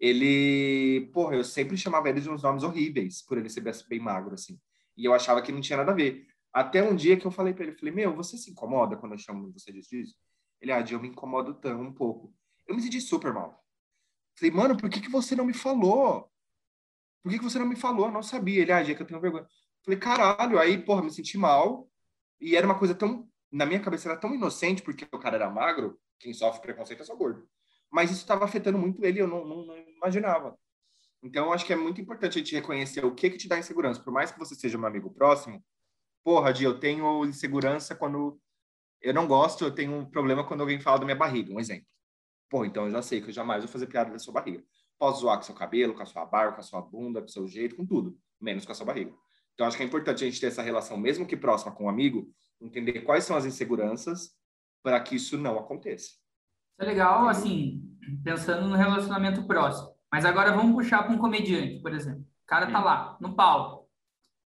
[0.00, 4.34] Ele, porra, eu sempre chamava ele de uns nomes horríveis, por ele ser bem magro,
[4.34, 4.58] assim.
[4.96, 6.26] E eu achava que não tinha nada a ver.
[6.52, 9.18] Até um dia que eu falei para ele, falei, meu, você se incomoda quando eu
[9.18, 10.16] chamo você disso?
[10.60, 12.34] Ele, ah, eu me incomodo tão um pouco.
[12.66, 13.64] Eu me senti super mal.
[14.38, 16.30] Falei, mano, por que, que você não me falou?
[17.22, 18.06] Por que, que você não me falou?
[18.06, 18.62] Eu não sabia.
[18.62, 19.46] Ele, ah, que eu tenho vergonha.
[19.84, 20.58] Falei, caralho.
[20.58, 21.90] Aí, porra, me senti mal.
[22.40, 23.28] E era uma coisa tão.
[23.50, 25.98] Na minha cabeça era tão inocente, porque o cara era magro.
[26.20, 27.48] Quem sofre preconceito é só gordo.
[27.90, 30.56] Mas isso estava afetando muito ele, eu não, não, não imaginava.
[31.22, 34.00] Então, acho que é muito importante a gente reconhecer o que que te dá insegurança.
[34.02, 35.64] Por mais que você seja um amigo próximo,
[36.22, 38.38] porra, Di, eu tenho insegurança quando
[39.00, 41.86] eu não gosto, eu tenho um problema quando alguém fala da minha barriga, um exemplo.
[42.48, 44.62] Pô, então eu já sei que eu jamais vou fazer piada da sua barriga.
[44.98, 47.30] Posso zoar com seu cabelo, com a sua barba, com a sua bunda, com o
[47.30, 49.12] seu jeito, com tudo, menos com a sua barriga.
[49.54, 51.88] Então acho que é importante a gente ter essa relação, mesmo que próxima com um
[51.88, 52.28] amigo,
[52.60, 54.30] entender quais são as inseguranças
[54.82, 56.06] para que isso não aconteça.
[56.06, 57.82] Isso é legal, assim,
[58.22, 59.92] pensando no relacionamento próximo.
[60.10, 62.20] Mas agora vamos puxar para um comediante, por exemplo.
[62.20, 63.88] O cara tá lá, no palco.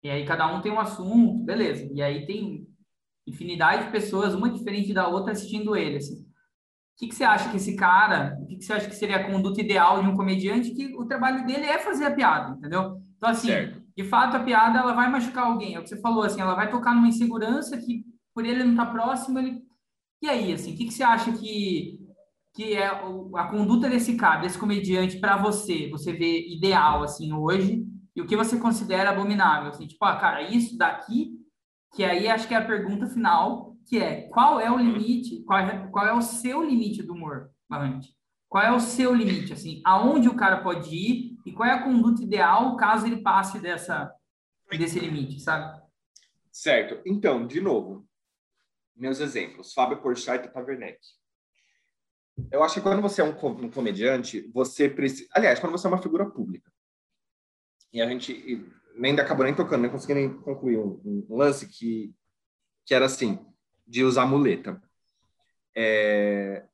[0.03, 1.89] E aí cada um tem um assunto, beleza.
[1.91, 2.67] E aí tem
[3.25, 6.28] infinidade de pessoas, uma diferente da outra, assistindo ele, assim.
[6.99, 9.15] O que, que você acha que esse cara, o que, que você acha que seria
[9.15, 10.71] a conduta ideal de um comediante?
[10.71, 13.01] Que o trabalho dele é fazer a piada, entendeu?
[13.15, 13.81] Então, assim, certo.
[13.95, 15.75] de fato, a piada ela vai machucar alguém.
[15.75, 18.03] É o que você falou, assim, ela vai tocar numa insegurança que,
[18.35, 19.63] por ele não estar tá próximo, ele.
[20.21, 21.97] E aí, assim, o que, que você acha que,
[22.53, 25.87] que é a conduta desse cara, desse comediante, para você?
[25.91, 27.81] Você vê ideal, assim, hoje?
[28.13, 29.69] E o que você considera abominável?
[29.69, 31.31] Assim, tipo, ah, cara, isso daqui,
[31.95, 35.59] que aí acho que é a pergunta final que é qual é o limite, qual
[35.59, 38.15] é, qual é o seu limite do humor, Valente?
[38.47, 41.83] Qual é o seu limite, assim, aonde o cara pode ir e qual é a
[41.83, 44.13] conduta ideal caso ele passe dessa,
[44.69, 45.81] desse limite, sabe?
[46.51, 47.01] Certo.
[47.03, 48.07] Então, de novo,
[48.95, 51.17] meus exemplos, Fábio Porchat e.
[52.51, 55.27] Eu acho que quando você é um, um comediante, você precisa...
[55.33, 56.71] Aliás, quando você é uma figura pública,
[57.91, 58.63] e a gente
[58.95, 62.13] nem acabou nem tocando, nem consegui nem concluir um, um lance que,
[62.85, 63.39] que era assim,
[63.89, 64.81] de usar muleta.
[65.75, 66.65] É...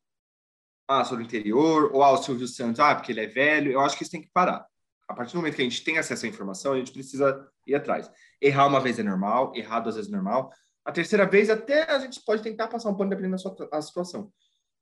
[0.87, 3.71] Ah, sobre o interior, ou ah, o Silvio Santos, ah, porque ele é velho.
[3.71, 4.67] Eu acho que isso tem que parar.
[5.07, 7.73] A partir do momento que a gente tem acesso à informação, a gente precisa ir
[7.73, 8.11] atrás.
[8.41, 10.51] Errar uma vez é normal, errar duas vezes é normal.
[10.83, 14.31] A terceira vez, até a gente pode tentar passar um pano dependendo da sua situação.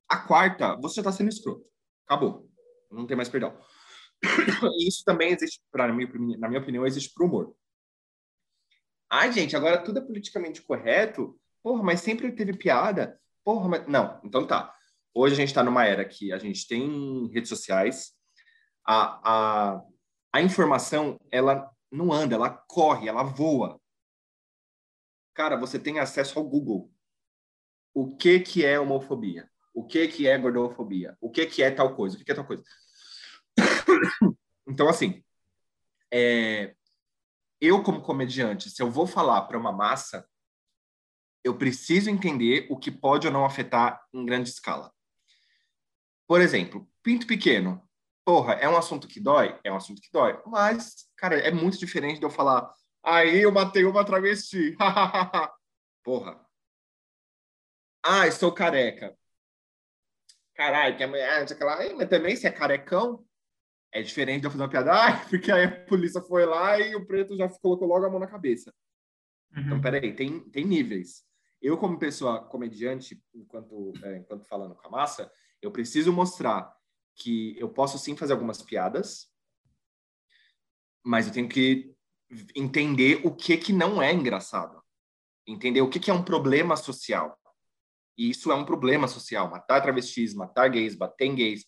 [0.10, 1.70] A quarta, você já está sendo escroto.
[2.06, 2.50] Acabou.
[2.92, 3.58] Não tem mais perdão.
[4.80, 7.56] E isso também existe, pra, na, minha, opinião, existe para humor.
[9.10, 11.40] Ai, gente, agora tudo é politicamente correto.
[11.64, 13.20] Porra, mas sempre teve piada.
[13.44, 13.88] Porra, mas.
[13.88, 14.76] Não, então tá.
[15.14, 18.14] Hoje a gente está numa era que a gente tem redes sociais,
[18.86, 19.84] a, a,
[20.34, 23.80] a informação, ela não anda, ela corre, ela voa.
[25.34, 26.92] Cara, você tem acesso ao Google.
[27.94, 29.50] O que que é homofobia?
[29.74, 31.16] O que que é gordofobia?
[31.22, 32.16] O que que é tal coisa?
[32.16, 32.64] O que que é tal coisa?
[34.66, 35.22] Então, assim,
[36.12, 36.74] é,
[37.60, 40.26] eu como comediante, se eu vou falar para uma massa,
[41.44, 44.92] eu preciso entender o que pode ou não afetar em grande escala.
[46.26, 47.82] Por exemplo, pinto pequeno.
[48.26, 49.60] Porra, é um assunto que dói?
[49.64, 50.42] É um assunto que dói.
[50.46, 52.72] Mas, cara, é muito diferente de eu falar,
[53.04, 54.76] aí eu matei uma travesti.
[56.02, 56.40] Porra.
[58.02, 59.16] Ah, estou careca.
[60.56, 63.26] Caralho, que amanhã, aquela, mas também se é carecão,
[63.92, 66.96] é diferente de eu fazer uma piada, ah, porque aí a polícia foi lá e
[66.96, 68.74] o preto já colocou logo a mão na cabeça.
[69.52, 69.68] Então, uhum.
[69.68, 71.24] Então, peraí, tem, tem níveis
[71.64, 76.76] eu, como pessoa comediante, enquanto, é, enquanto falando com a massa, eu preciso mostrar
[77.16, 79.32] que eu posso sim fazer algumas piadas,
[81.02, 81.96] mas eu tenho que
[82.54, 84.84] entender o que que não é engraçado.
[85.48, 87.40] Entender o que que é um problema social.
[88.18, 89.50] E isso é um problema social.
[89.50, 91.66] Matar travestis, matar gays, bater em gays,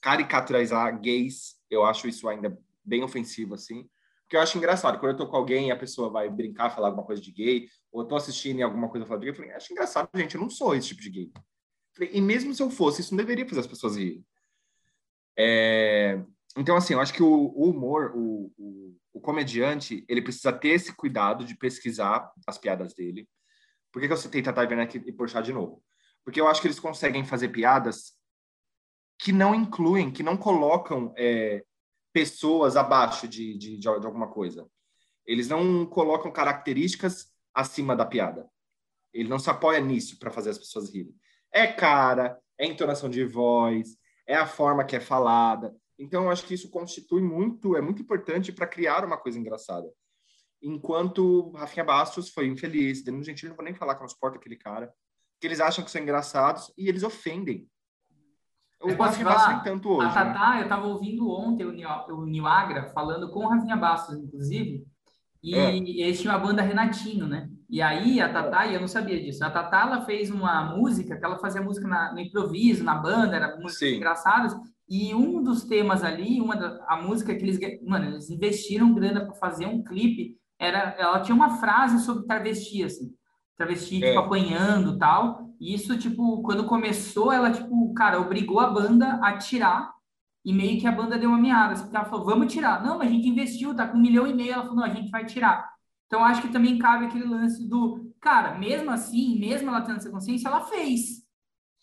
[0.00, 3.88] caricaturizar gays, eu acho isso ainda bem ofensivo, assim.
[4.34, 6.88] Porque eu acho engraçado, quando eu tô com alguém e a pessoa vai brincar, falar
[6.88, 9.52] alguma coisa de gay, ou eu tô assistindo alguma coisa falar de gay, eu falei,
[9.52, 11.32] acho engraçado, gente, eu não sou esse tipo de gay.
[11.92, 14.26] Falei, e mesmo se eu fosse, isso não deveria fazer as pessoas rirem.
[15.38, 16.20] É...
[16.56, 20.70] Então, assim, eu acho que o, o humor, o, o, o, comediante, ele precisa ter
[20.70, 23.28] esse cuidado de pesquisar as piadas dele.
[23.92, 25.80] Por que, que eu citei Tata Werneck e Porchat de novo?
[26.24, 28.16] Porque eu acho que eles conseguem fazer piadas
[29.16, 31.64] que não incluem, que não colocam é,
[32.14, 34.70] pessoas abaixo de, de, de, alguma coisa.
[35.26, 38.48] Eles não colocam características acima da piada.
[39.12, 41.14] Ele não se apoia nisso para fazer as pessoas rirem.
[41.52, 43.96] É cara, é entonação de voz,
[44.28, 45.74] é a forma que é falada.
[45.98, 49.92] Então, eu acho que isso constitui muito, é muito importante para criar uma coisa engraçada.
[50.62, 54.56] Enquanto Rafinha Bastos foi infeliz, Danilo Gentili, não vou nem falar que não suporta aquele
[54.56, 54.92] cara,
[55.40, 57.68] que eles acham que são engraçados e eles ofendem.
[58.86, 60.06] Eu posso falar, tanto hoje.
[60.06, 60.58] A Tatá, né?
[60.60, 64.84] eu estava ouvindo ontem o Niagra falando com o Rafinha Bastos, inclusive,
[65.42, 65.76] e é.
[65.76, 67.50] eles tinham a banda Renatinho, né?
[67.68, 71.16] E aí a Tatá, e eu não sabia disso, a Tatá ela fez uma música,
[71.16, 73.96] que ela fazia música na, no improviso, na banda, era músicas Sim.
[73.96, 74.54] engraçadas,
[74.88, 79.24] e um dos temas ali, uma da, a música que eles, mano, eles investiram grana
[79.24, 83.10] para fazer um clipe, era, ela tinha uma frase sobre travesti, assim,
[83.56, 84.08] travesti, é.
[84.08, 89.38] tipo, apanhando tal, e isso, tipo, quando começou, ela, tipo, cara, obrigou a banda a
[89.38, 89.92] tirar
[90.44, 91.72] e meio que a banda deu uma meada.
[91.72, 92.82] Assim, ela falou, vamos tirar.
[92.82, 94.52] Não, mas a gente investiu, tá com um milhão e meio.
[94.52, 95.72] Ela falou, não, a gente vai tirar.
[96.06, 100.10] Então, acho que também cabe aquele lance do, cara, mesmo assim, mesmo ela tendo essa
[100.10, 101.24] consciência, ela fez.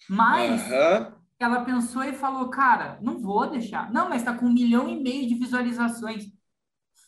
[0.08, 1.12] Mas uhum.
[1.40, 3.92] ela pensou e falou, cara, não vou deixar.
[3.92, 6.26] Não, mas tá com um milhão e meio de visualizações.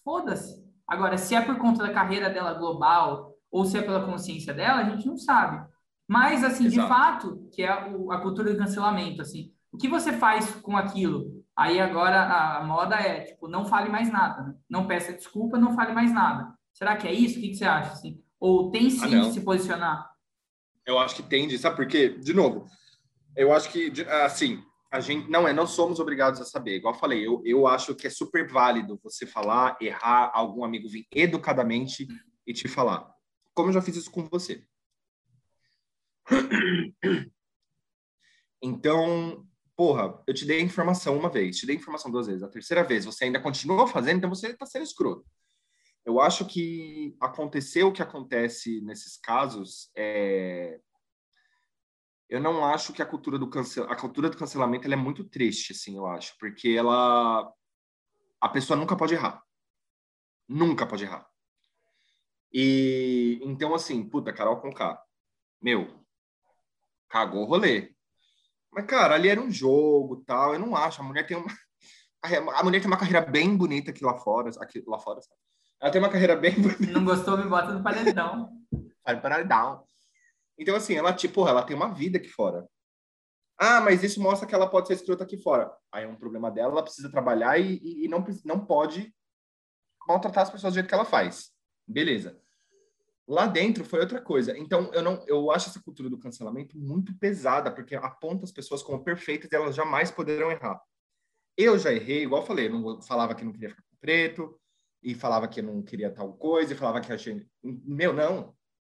[0.03, 0.63] Foda-se.
[0.87, 4.81] Agora, se é por conta da carreira dela global ou se é pela consciência dela,
[4.81, 5.63] a gente não sabe.
[6.07, 6.81] Mas, assim, Exato.
[6.81, 9.53] de fato, que é o- a cultura do cancelamento, assim.
[9.71, 11.43] O que você faz com aquilo?
[11.55, 14.55] Aí agora a, moda é, tipo, não fale mais nada, né?
[14.67, 16.51] Não peça desculpa, não fale mais nada.
[16.73, 17.37] Será que é isso?
[17.37, 18.19] O que, que você acha, assim?
[18.39, 20.09] Ou tem sim Ah, de se posicionar?
[20.85, 22.09] Eu acho que tende, sabe por quê?
[22.09, 22.65] De novo,
[23.37, 26.77] eu acho que, de- assim, a gente não é, não somos obrigados a saber.
[26.77, 30.89] Igual eu falei, eu, eu acho que é super válido você falar, errar, algum amigo
[30.89, 32.07] vir educadamente
[32.47, 33.12] e te falar.
[33.53, 34.65] Como eu já fiz isso com você.
[38.65, 39.45] Então,
[39.75, 42.43] porra, eu te dei a informação uma vez, te dei a informação duas vezes.
[42.43, 45.29] A terceira vez você ainda continua fazendo, então você está sendo escroto.
[46.05, 50.79] Eu acho que aconteceu o que acontece nesses casos é
[52.29, 53.83] eu não acho que a cultura do cancel...
[53.91, 57.47] a cultura do cancelamento ela é muito triste, assim, eu acho, porque ela
[58.41, 59.43] a pessoa nunca pode errar,
[60.47, 61.29] nunca pode errar.
[62.53, 65.01] E então assim, puta, Carol com K,
[65.61, 65.87] meu,
[67.09, 67.93] cagou o rolê.
[68.71, 70.53] Mas cara, ali era um jogo, tal.
[70.53, 71.01] Eu não acho.
[71.01, 71.47] A mulher tem uma
[72.55, 75.21] a mulher tem uma carreira bem bonita aqui lá fora, aqui lá fora.
[75.21, 75.39] Sabe?
[75.81, 76.91] Ela tem uma carreira bem bonita.
[76.91, 78.49] Não gostou, me bota no paredão.
[79.47, 79.83] Down.
[80.57, 82.65] Então, assim, ela, tipo, ela tem uma vida aqui fora.
[83.57, 85.71] Ah, mas isso mostra que ela pode ser escrota aqui fora.
[85.91, 89.13] Aí é um problema dela, ela precisa trabalhar e, e, e não, não pode
[90.07, 91.51] maltratar as pessoas do jeito que ela faz.
[91.85, 92.41] Beleza.
[93.27, 94.57] Lá dentro foi outra coisa.
[94.57, 98.83] Então, eu não, eu acho essa cultura do cancelamento muito pesada, porque aponta as pessoas
[98.83, 100.81] como perfeitas e elas jamais poderão errar.
[101.57, 104.59] Eu já errei, igual eu falei, não falava que não queria ficar preto,
[105.01, 107.45] e falava que não queria tal coisa, e falava que achei.
[107.61, 108.55] Meu, não.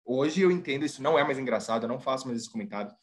[0.05, 2.93] Hoje eu entendo, isso não é mais engraçado, eu não faço mais esses comentários.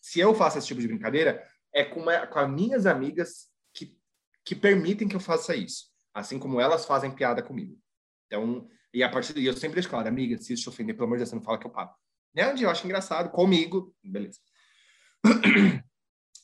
[0.00, 3.96] Se eu faço esse tipo de brincadeira, é com, uma, com as minhas amigas que,
[4.44, 5.88] que permitem que eu faça isso.
[6.12, 7.78] Assim como elas fazem piada comigo.
[8.26, 11.06] Então, e a partir daí eu sempre deixo claro, amiga, se isso te ofender, pelo
[11.06, 11.90] amor de Deus, você não fala que eu paro.
[12.34, 12.48] Né?
[12.50, 14.38] Onde eu acho engraçado, comigo, beleza.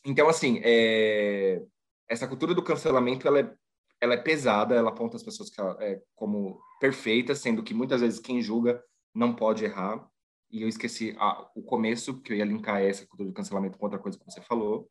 [0.07, 1.63] Então, assim, é...
[2.07, 3.55] essa cultura do cancelamento, ela é,
[3.99, 8.21] ela é pesada, ela aponta as pessoas ela, é, como perfeitas, sendo que muitas vezes
[8.21, 8.85] quem julga
[9.15, 10.07] não pode errar.
[10.51, 13.87] E eu esqueci ah, o começo, que eu ia linkar essa cultura do cancelamento com
[13.87, 14.91] outra coisa que você falou.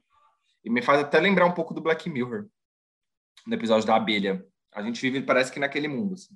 [0.64, 2.48] E me faz até lembrar um pouco do Black Mirror,
[3.46, 4.44] no episódio da abelha.
[4.74, 6.36] A gente vive, parece que naquele mundo, assim,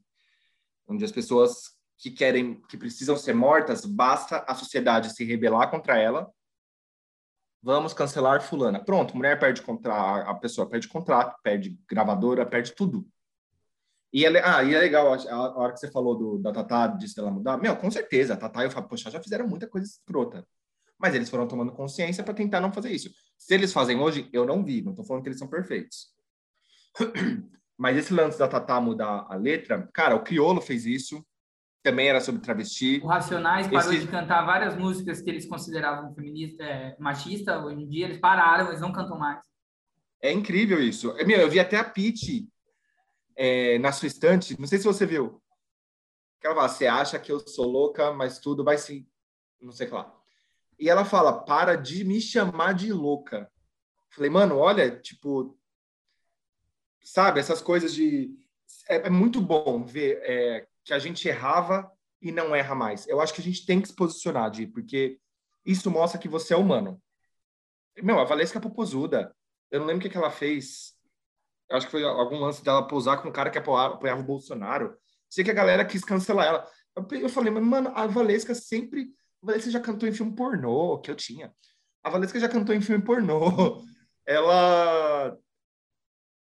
[0.87, 5.97] onde as pessoas que querem, que precisam ser mortas, basta a sociedade se rebelar contra
[5.97, 6.31] ela.
[7.61, 8.83] Vamos cancelar fulana.
[8.83, 13.07] Pronto, mulher perde contrato, a pessoa perde contrato, perde gravadora, perde tudo.
[14.13, 17.15] E é, ah, e é legal, a, hora que você falou do, da Tatá, disse
[17.15, 19.85] dela mudar, meu, com certeza, a Tatá e o Fábio Pochá já fizeram muita coisa
[19.85, 20.47] escrota.
[20.97, 23.11] Mas eles foram tomando consciência para tentar não fazer isso.
[23.37, 26.07] Se eles fazem hoje, eu não vi, não estou falando que eles são perfeitos.
[27.77, 31.23] Mas esse lance da Tatá mudar a letra, cara, o Criolo fez isso,
[31.83, 32.99] também era sobre travesti.
[33.03, 37.63] O Racionais parou Esse- de cantar várias músicas que eles consideravam feminista, é, machista.
[37.63, 39.39] Hoje em dia eles pararam, eles não cantam mais.
[40.21, 41.11] É incrível isso.
[41.17, 42.49] É, Meu, eu vi até a Pete
[43.35, 45.41] é, na sua estante, não sei se você viu.
[46.43, 49.07] Ela fala, você acha que eu sou louca, mas tudo vai se...
[49.61, 50.13] Não sei o que lá.
[50.79, 53.51] E ela fala, para de me chamar de louca.
[54.09, 55.57] Falei, mano, olha, tipo...
[57.07, 58.29] Sabe, essas coisas de...
[58.89, 61.89] É, é muito bom ver é, que a gente errava
[62.21, 63.07] e não erra mais.
[63.07, 65.17] Eu acho que a gente tem que se posicionar, Di, porque
[65.65, 67.01] isso mostra que você é humano.
[68.03, 69.33] Meu, a Valesca Popozuda,
[69.71, 70.95] eu não lembro o que, que ela fez.
[71.69, 74.97] Eu acho que foi algum lance dela pousar com um cara que apoiava, o Bolsonaro.
[75.29, 76.67] Sei que a galera quis cancelar ela.
[77.09, 79.13] Eu falei, mas, mano, a Valesca sempre.
[79.41, 81.53] A Valesca já cantou em filme pornô, que eu tinha.
[82.03, 83.81] A Valesca já cantou em filme pornô.
[84.27, 85.37] Ela.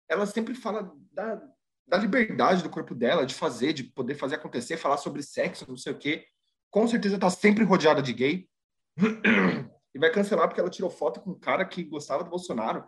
[0.08, 1.40] Ela sempre fala da,
[1.86, 5.76] da liberdade do corpo dela, de fazer, de poder fazer acontecer, falar sobre sexo, não
[5.76, 6.26] sei o quê.
[6.70, 8.48] Com certeza tá sempre rodeada de gay.
[9.94, 12.84] e vai cancelar porque ela tirou foto com um cara que gostava do Bolsonaro.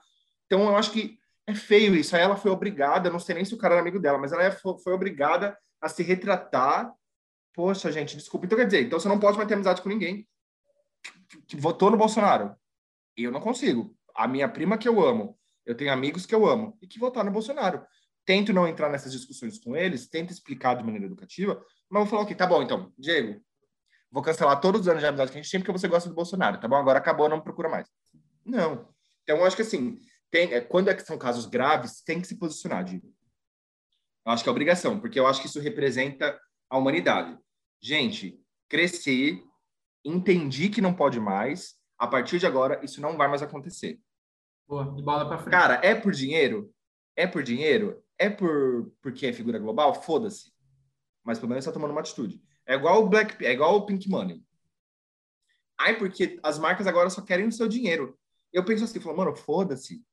[0.46, 2.14] Então eu acho que é feio isso.
[2.14, 4.42] Aí ela foi obrigada, não sei nem se o cara era amigo dela, mas ela
[4.42, 6.92] é- fo- foi obrigada a se retratar.
[7.54, 8.46] Poxa, gente, desculpa.
[8.46, 10.26] Então quer dizer, então você não pode mais ter amizade com ninguém
[11.46, 12.54] que votou no Bolsonaro.
[13.16, 13.96] Eu não consigo.
[14.14, 17.26] A minha prima que eu amo, eu tenho amigos que eu amo e que votaram
[17.26, 17.84] no Bolsonaro.
[18.24, 22.22] Tento não entrar nessas discussões com eles, tento explicar de maneira educativa, mas vou falar
[22.22, 22.34] o quê?
[22.34, 23.40] Tá bom, então, Diego,
[24.10, 26.14] vou cancelar todos os anos de amizade que a gente tem porque você gosta do
[26.14, 26.76] Bolsonaro, tá bom?
[26.76, 27.88] Agora acabou, não me procura mais.
[28.44, 28.88] Não.
[29.22, 30.00] Então, eu acho que assim,
[30.30, 33.12] tem, é, quando é que são casos graves, tem que se posicionar, Diego.
[34.24, 36.38] Eu acho que é obrigação, porque eu acho que isso representa
[36.68, 37.36] a humanidade.
[37.82, 38.38] Gente,
[38.68, 39.42] cresci,
[40.04, 43.98] entendi que não pode mais, a partir de agora, isso não vai mais acontecer.
[44.70, 45.50] Boa, e bola pra frente.
[45.50, 46.72] Cara, é por dinheiro?
[47.16, 48.00] É por dinheiro?
[48.16, 50.00] É por porque é figura global?
[50.00, 50.52] Foda-se.
[51.24, 52.40] Mas pelo menos está tomando uma atitude.
[52.64, 54.40] É igual o Black, é igual o Pink Money.
[55.76, 58.16] Ai, porque as marcas agora só querem o seu dinheiro.
[58.52, 60.04] Eu penso assim, falo, mano, foda-se.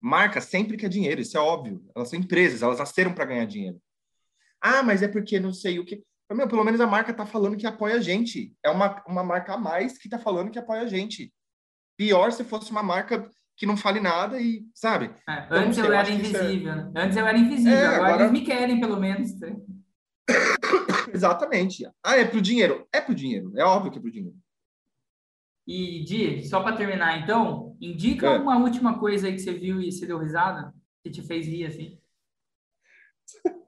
[0.00, 1.84] Marca sempre quer dinheiro, isso é óbvio.
[1.94, 3.78] Elas são empresas, elas nasceram para ganhar dinheiro.
[4.58, 6.02] Ah, mas é porque não sei o que.
[6.32, 8.56] Meu, pelo menos a marca tá falando que apoia a gente.
[8.64, 11.30] É uma, uma marca a mais que tá falando que apoia a gente.
[11.98, 13.28] Pior se fosse uma marca
[13.60, 15.14] que não fale nada e, sabe?
[15.28, 16.76] É, então, antes sei, eu, eu era é invisível, é...
[16.76, 16.92] né?
[16.96, 19.32] Antes eu era invisível, é, agora, agora, eles me querem, pelo menos.
[21.12, 21.86] Exatamente.
[22.02, 22.88] Ah, é pro dinheiro.
[22.90, 23.52] É pro dinheiro.
[23.54, 24.34] É óbvio que é pro dinheiro.
[25.66, 28.38] E, Di, só para terminar, então, indica é.
[28.38, 30.72] uma última coisa aí que você viu e você deu risada,
[31.04, 32.00] que te fez rir, assim.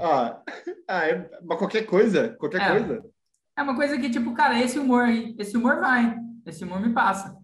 [0.00, 0.42] ah,
[0.88, 2.70] ah é, mas qualquer coisa, qualquer é.
[2.70, 3.08] coisa.
[3.56, 6.92] É uma coisa que, tipo, cara, esse humor aí, esse humor vai, esse humor me
[6.92, 7.36] passa.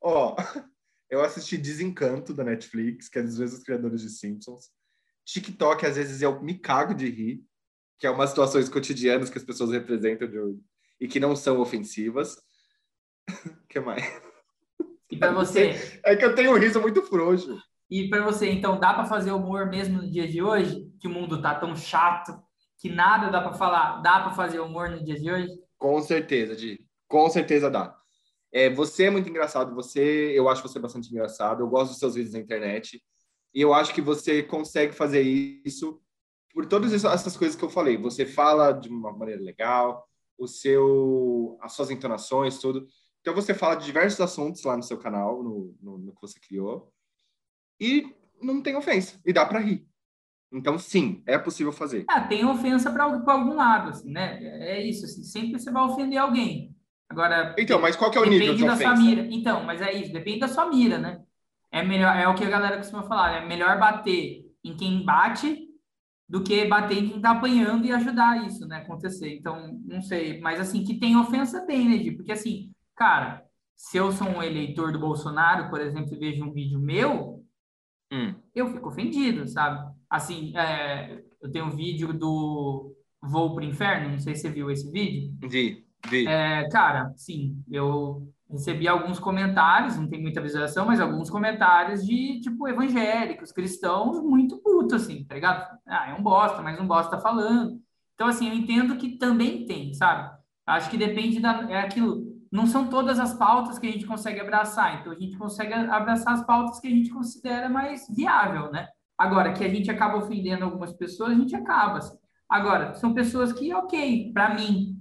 [0.00, 0.36] Ó, oh,
[1.10, 4.70] eu assisti Desencanto da Netflix, que é dos mesmos criadores de Simpsons.
[5.24, 7.44] TikTok, às vezes, eu me cago de rir,
[7.98, 10.38] que é umas situações cotidianas que as pessoas representam de,
[11.00, 12.36] e que não são ofensivas.
[13.26, 13.26] O
[13.68, 14.04] que mais?
[15.10, 16.00] E para você?
[16.04, 17.58] É que eu tenho um riso muito frouxo.
[17.90, 20.90] E para você, então, dá para fazer humor mesmo no dia de hoje?
[21.00, 22.32] Que o mundo tá tão chato,
[22.78, 24.02] que nada dá para falar.
[24.02, 25.48] Dá para fazer humor no dia de hoje?
[25.78, 26.86] Com certeza, Di.
[27.06, 27.96] Com certeza dá.
[28.54, 29.74] É, você é muito engraçado.
[29.74, 31.60] Você, eu acho você bastante engraçado.
[31.60, 33.02] Eu gosto dos seus vídeos na internet.
[33.52, 36.00] E eu acho que você consegue fazer isso
[36.52, 37.96] por todas essas coisas que eu falei.
[37.96, 42.86] Você fala de uma maneira legal, o seu, as suas entonações, tudo.
[43.20, 46.38] Então você fala de diversos assuntos lá no seu canal, no, no, no que você
[46.38, 46.92] criou,
[47.80, 49.84] e não tem ofensa, e dá para rir.
[50.52, 52.04] Então, sim, é possível fazer.
[52.08, 54.38] Ah, tem ofensa para algum lado, assim, né?
[54.42, 56.73] É isso, assim, sempre você vai ofender alguém.
[57.14, 57.54] Agora.
[57.58, 58.96] Então, mas qual que é o nível de da ofensa?
[58.96, 59.26] Sua mira.
[59.30, 61.20] Então, mas é isso, depende da sua mira, né?
[61.74, 65.68] é melhor, é o que a galera costuma falar, é melhor bater em quem bate
[66.28, 69.34] do que bater em quem tá apanhando e ajudar isso, né, acontecer.
[69.34, 73.42] Então, não sei, mas assim, que tem ofensa tem, né, Porque assim, cara,
[73.74, 77.44] se eu sou um eleitor do Bolsonaro, por exemplo, e vejo um vídeo meu,
[78.12, 78.32] hum.
[78.54, 79.92] eu fico ofendido, sabe?
[80.08, 84.70] Assim, é, eu tenho um vídeo do Voo pro Inferno, não sei se você viu
[84.70, 85.36] esse vídeo.
[85.42, 85.84] Vi.
[86.26, 92.40] É, cara, sim, eu recebi alguns comentários, não tem muita visualização, mas alguns comentários de,
[92.40, 95.66] tipo, evangélicos, cristãos, muito puto, assim, tá ligado?
[95.86, 97.80] Ah, é um bosta, mas um bosta tá falando.
[98.14, 100.30] Então, assim, eu entendo que também tem, sabe?
[100.66, 101.70] Acho que depende da...
[101.70, 105.36] É aquilo, não são todas as pautas que a gente consegue abraçar, então a gente
[105.36, 108.86] consegue abraçar as pautas que a gente considera mais viável, né?
[109.18, 111.98] Agora, que a gente acaba ofendendo algumas pessoas, a gente acaba.
[111.98, 112.16] Assim.
[112.48, 114.93] Agora, são pessoas que, ok, para mim.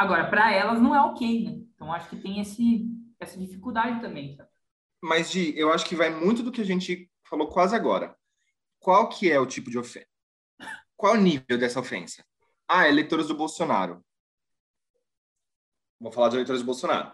[0.00, 1.62] Agora, para elas não é ok, né?
[1.74, 2.86] Então, acho que tem esse,
[3.20, 4.48] essa dificuldade também, sabe?
[4.98, 8.16] Mas, Di, eu acho que vai muito do que a gente falou quase agora.
[8.78, 10.06] Qual que é o tipo de ofensa?
[10.96, 12.24] Qual é o nível dessa ofensa?
[12.66, 14.02] Ah, eleitores do Bolsonaro.
[16.00, 17.12] Vou falar de eleitores do Bolsonaro.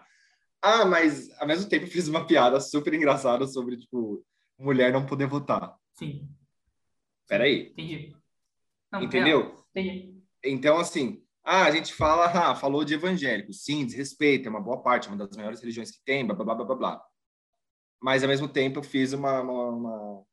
[0.61, 4.25] Ah, mas ao mesmo tempo fiz uma piada super engraçada sobre, tipo,
[4.57, 5.75] mulher não poder votar.
[5.91, 6.25] Sim.
[7.27, 7.67] Peraí.
[7.71, 8.15] Entendi.
[8.89, 9.57] Não, Entendeu?
[9.71, 10.23] Entendi.
[10.41, 13.53] Então, assim, ah, a gente fala, ah, falou de evangélico.
[13.53, 16.65] Sim, desrespeito, é uma boa parte, uma das maiores religiões que tem, blá, blá, blá,
[16.65, 17.01] blá, blá.
[18.01, 19.39] Mas, ao mesmo tempo, eu fiz uma...
[19.41, 20.23] uma, uma...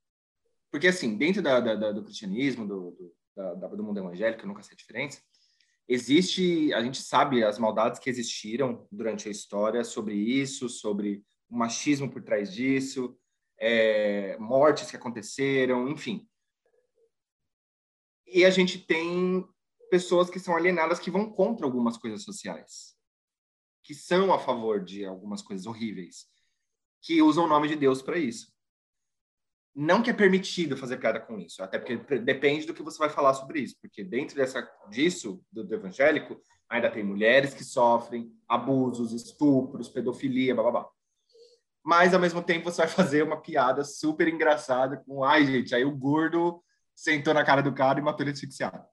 [0.73, 4.65] Porque, assim, dentro da, da, do cristianismo, do, do, da, do mundo evangélico, eu nunca
[4.65, 5.23] sei a diferença,
[5.89, 11.57] existe, a gente sabe as maldades que existiram durante a história sobre isso, sobre o
[11.57, 13.17] machismo por trás disso,
[13.57, 16.27] é, mortes que aconteceram, enfim.
[18.27, 19.47] E a gente tem
[19.95, 22.97] pessoas que são alienadas que vão contra algumas coisas sociais,
[23.81, 26.27] que são a favor de algumas coisas horríveis,
[27.01, 28.53] que usam o nome de Deus para isso.
[29.73, 33.09] Não que é permitido fazer piada com isso, até porque depende do que você vai
[33.09, 38.37] falar sobre isso, porque dentro dessa disso do, do evangélico ainda tem mulheres que sofrem
[38.49, 40.91] abusos, estupros, pedofilia, blá blá blá.
[41.85, 45.85] Mas ao mesmo tempo você vai fazer uma piada super engraçada com, ai gente, aí
[45.85, 46.61] o gordo
[46.97, 48.93] sentou na cara do cara e matou ele asfixiado.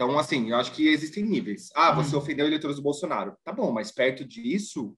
[0.00, 1.68] Então, assim, eu acho que existem níveis.
[1.74, 2.20] Ah, você hum.
[2.20, 3.36] ofendeu eleitores do Bolsonaro.
[3.44, 4.96] Tá bom, mas perto disso,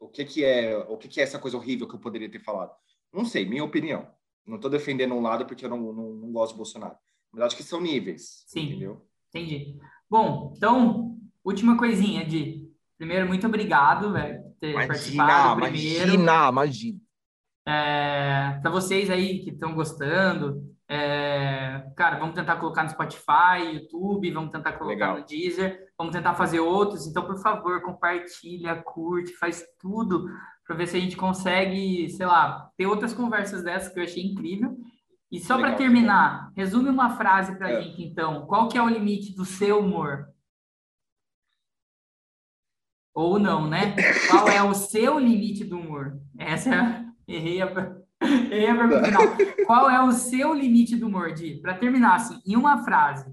[0.00, 2.38] o que que é, o que que é essa coisa horrível que eu poderia ter
[2.38, 2.72] falado?
[3.12, 4.08] Não sei, minha opinião.
[4.46, 6.96] Não estou defendendo um lado porque eu não, não, não, gosto do Bolsonaro.
[7.30, 8.44] Mas acho que são níveis.
[8.46, 8.70] Sim.
[8.70, 9.06] Entendeu?
[9.28, 9.76] Entendi.
[10.08, 16.14] Bom, então, última coisinha de primeiro, muito obrigado, velho, por ter imagina, participado primeiro.
[16.14, 17.00] Imagina, imagina.
[17.68, 21.21] É, para vocês aí que estão gostando, é,
[21.96, 25.18] cara, vamos tentar colocar no Spotify, YouTube, vamos tentar colocar Legal.
[25.20, 27.06] no Deezer, vamos tentar fazer outros.
[27.06, 30.26] Então, por favor, compartilha, curte, faz tudo
[30.66, 34.22] para ver se a gente consegue, sei lá, ter outras conversas dessas que eu achei
[34.24, 34.76] incrível.
[35.30, 37.82] E só para terminar, resume uma frase pra É.
[37.82, 38.46] gente então.
[38.46, 40.28] Qual que é o limite do seu humor?
[43.14, 43.94] Ou não, né?
[44.30, 46.18] Qual é o seu limite do humor?
[46.38, 47.12] Essa é a...
[47.28, 48.01] Errei a...
[48.22, 49.22] Errei a pergunta final.
[49.66, 51.60] Qual é o seu limite do humor, Di?
[51.60, 53.32] Para terminar, assim, em uma frase.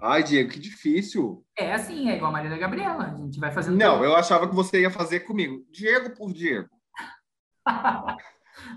[0.00, 1.44] Ai, Diego, que difícil.
[1.56, 3.04] É assim, é igual a Maria da Gabriela.
[3.04, 3.76] A gente vai fazendo...
[3.78, 5.64] Não, eu achava que você ia fazer comigo.
[5.70, 6.68] Diego por Diego.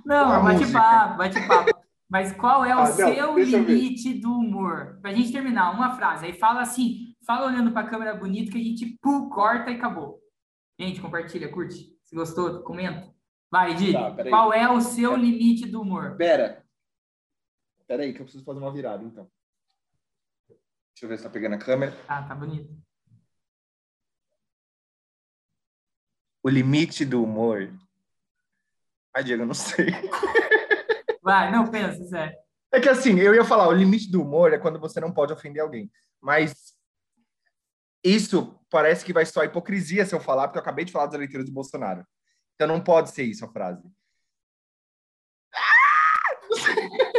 [0.06, 1.72] Não, bate-papo, bate-papo.
[2.10, 4.98] Mas qual é o Ah, não, seu limite do humor?
[5.02, 6.26] Pra gente terminar, uma frase.
[6.26, 10.20] Aí fala assim, fala olhando pra câmera bonita que a gente pum, corta e acabou.
[10.80, 11.96] Gente, compartilha, curte.
[12.04, 13.14] Se gostou, comenta.
[13.52, 13.94] Vai, Di.
[13.94, 16.16] Tá, qual é o seu limite do humor?
[16.16, 16.64] Pera.
[17.88, 19.30] Pera aí, que eu preciso fazer uma virada, então.
[20.48, 21.98] Deixa eu ver se tá pegando a câmera.
[22.08, 22.70] Ah, tá bonito.
[26.44, 27.74] O limite do humor.
[29.16, 29.88] Ai, Diego, eu não sei.
[31.24, 32.38] Vai, não pensa, sério.
[32.72, 35.34] É que assim, eu ia falar, o limite do humor é quando você não pode
[35.34, 35.92] ofender alguém.
[36.22, 36.76] Mas
[38.04, 41.20] isso parece que vai soar hipocrisia se eu falar, porque eu acabei de falar das
[41.20, 42.06] leituras do Bolsonaro.
[42.60, 43.90] Então não pode ser isso a frase.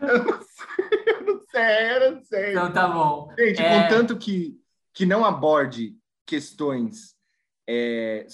[0.00, 2.50] Eu não sei, eu não sei, eu não sei.
[2.50, 3.32] Então tá bom.
[3.38, 3.82] Gente, É.
[3.82, 4.60] contanto que,
[4.92, 5.96] que não aborde
[6.26, 7.16] questões
[7.68, 8.26] é,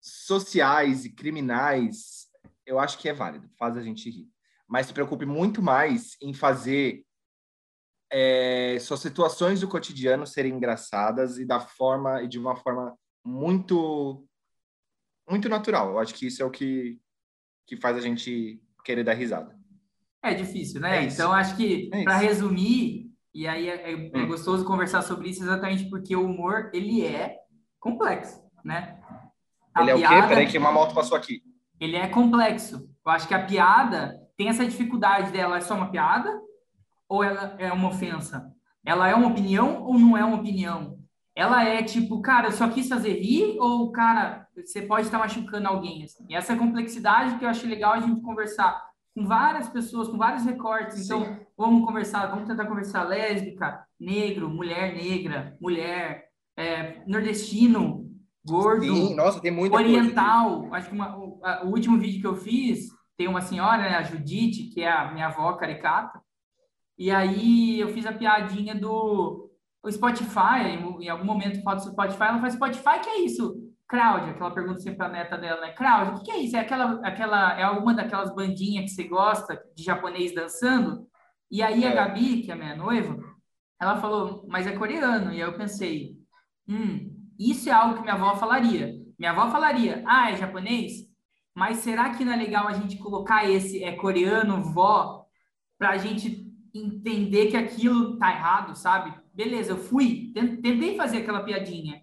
[0.00, 2.26] sociais e criminais,
[2.66, 4.28] eu acho que é válido, faz a gente rir.
[4.66, 7.04] Mas se preocupe muito mais em fazer
[8.16, 14.24] é, suas situações do cotidiano serem engraçadas e da forma e de uma forma muito
[15.28, 15.90] muito natural.
[15.90, 17.00] Eu acho que isso é o que
[17.66, 19.58] que faz a gente querer dar risada.
[20.22, 20.98] É difícil, né?
[20.98, 24.26] É então acho que É para resumir, e aí é, é- é Hum.
[24.28, 27.36] gostoso conversar sobre isso exatamente porque o humor ele é
[27.80, 29.00] complexo, né?
[29.74, 30.06] A Ele é o quê?
[30.06, 31.42] piada- Peraí que uma moto passou aqui.
[31.80, 32.88] ele é complexo.
[33.04, 36.30] Eu acho que a piada tem essa dificuldade dela, é só uma piada
[37.14, 38.52] ou ela é uma ofensa?
[38.84, 40.98] Ela é uma opinião ou não é uma opinião?
[41.34, 45.68] Ela é tipo, cara, eu só quis fazer rir ou, cara, você pode estar machucando
[45.68, 46.04] alguém?
[46.04, 46.24] assim?
[46.28, 48.80] E essa é complexidade que eu acho legal a gente conversar
[49.14, 51.04] com várias pessoas, com vários recortes.
[51.04, 56.24] Então, vamos conversar, vamos tentar conversar lésbica, negro, mulher negra, mulher,
[56.56, 58.04] é, nordestino,
[58.44, 59.88] gordo Sim, nossa, tem muita coisa.
[59.98, 60.68] oriental.
[60.72, 63.96] Acho que uma- o, a- o último vídeo que eu fiz tem uma senhora, né,
[63.96, 66.20] a Judite, que é a minha avó caricata.
[66.96, 69.50] E aí eu fiz a piadinha do
[69.82, 70.62] o Spotify.
[70.66, 72.24] Em, em algum momento falo do Spotify.
[72.24, 73.64] Ela fala: Spotify, que é isso?
[73.86, 75.72] Cláudia, que ela pergunta sempre pra neta dela, né?
[75.72, 76.56] Cláudia, o que, é isso?
[76.56, 81.06] É aquela, aquela, é alguma daquelas bandinhas que você gosta de japonês dançando?
[81.50, 81.94] E aí a É.
[81.94, 83.16] Gabi, que é a minha noiva,
[83.80, 85.32] ela falou, mas é coreano.
[85.32, 86.16] E aí eu pensei,
[86.66, 88.92] hum, isso é algo que minha avó falaria.
[89.18, 90.92] Minha avó falaria, ah, é japonês?
[91.54, 95.26] Mas será que não é legal a gente colocar esse é coreano, vó,
[95.78, 96.43] pra gente
[96.74, 99.14] entender que aquilo tá errado, sabe?
[99.32, 102.00] Beleza, eu fui, ten- tentei fazer aquela piadinha,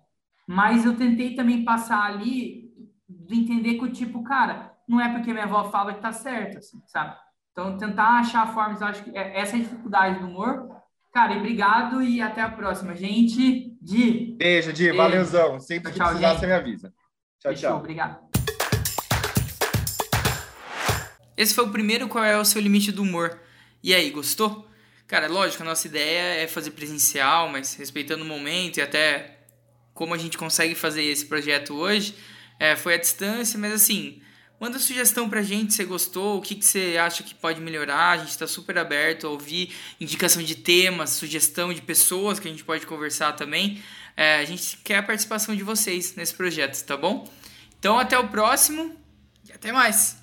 [0.47, 2.69] mas eu tentei também passar ali
[3.09, 6.57] de entender que o tipo, cara, não é porque minha avó fala que tá certo,
[6.57, 7.15] assim, sabe?
[7.51, 10.69] Então, tentar achar formas, eu acho que é- essa é a dificuldade do humor.
[11.13, 12.95] Cara, e obrigado e até a próxima.
[12.95, 14.97] Gente, de Beijo, Di, Beijo.
[14.97, 15.59] valeuzão.
[15.59, 16.39] Sempre que Tchau, precisar, gente.
[16.39, 16.93] você me avisa.
[17.41, 17.79] Tchau, Fechou, tchau.
[17.79, 18.19] obrigado.
[21.35, 23.37] Esse foi o primeiro Qual é o seu limite do humor.
[23.83, 24.69] E aí, gostou?
[25.07, 29.39] Cara, lógico, a nossa ideia é fazer presencial, mas respeitando o momento e até
[29.93, 32.15] como a gente consegue fazer esse projeto hoje,
[32.59, 34.21] é, foi à distância, mas assim,
[34.59, 38.17] manda sugestão pra gente se gostou, o que, que você acha que pode melhorar, a
[38.19, 42.63] gente tá super aberto a ouvir indicação de temas, sugestão de pessoas que a gente
[42.63, 43.83] pode conversar também.
[44.15, 47.27] É, a gente quer a participação de vocês nesse projeto, tá bom?
[47.79, 48.95] Então até o próximo
[49.49, 50.20] e até mais!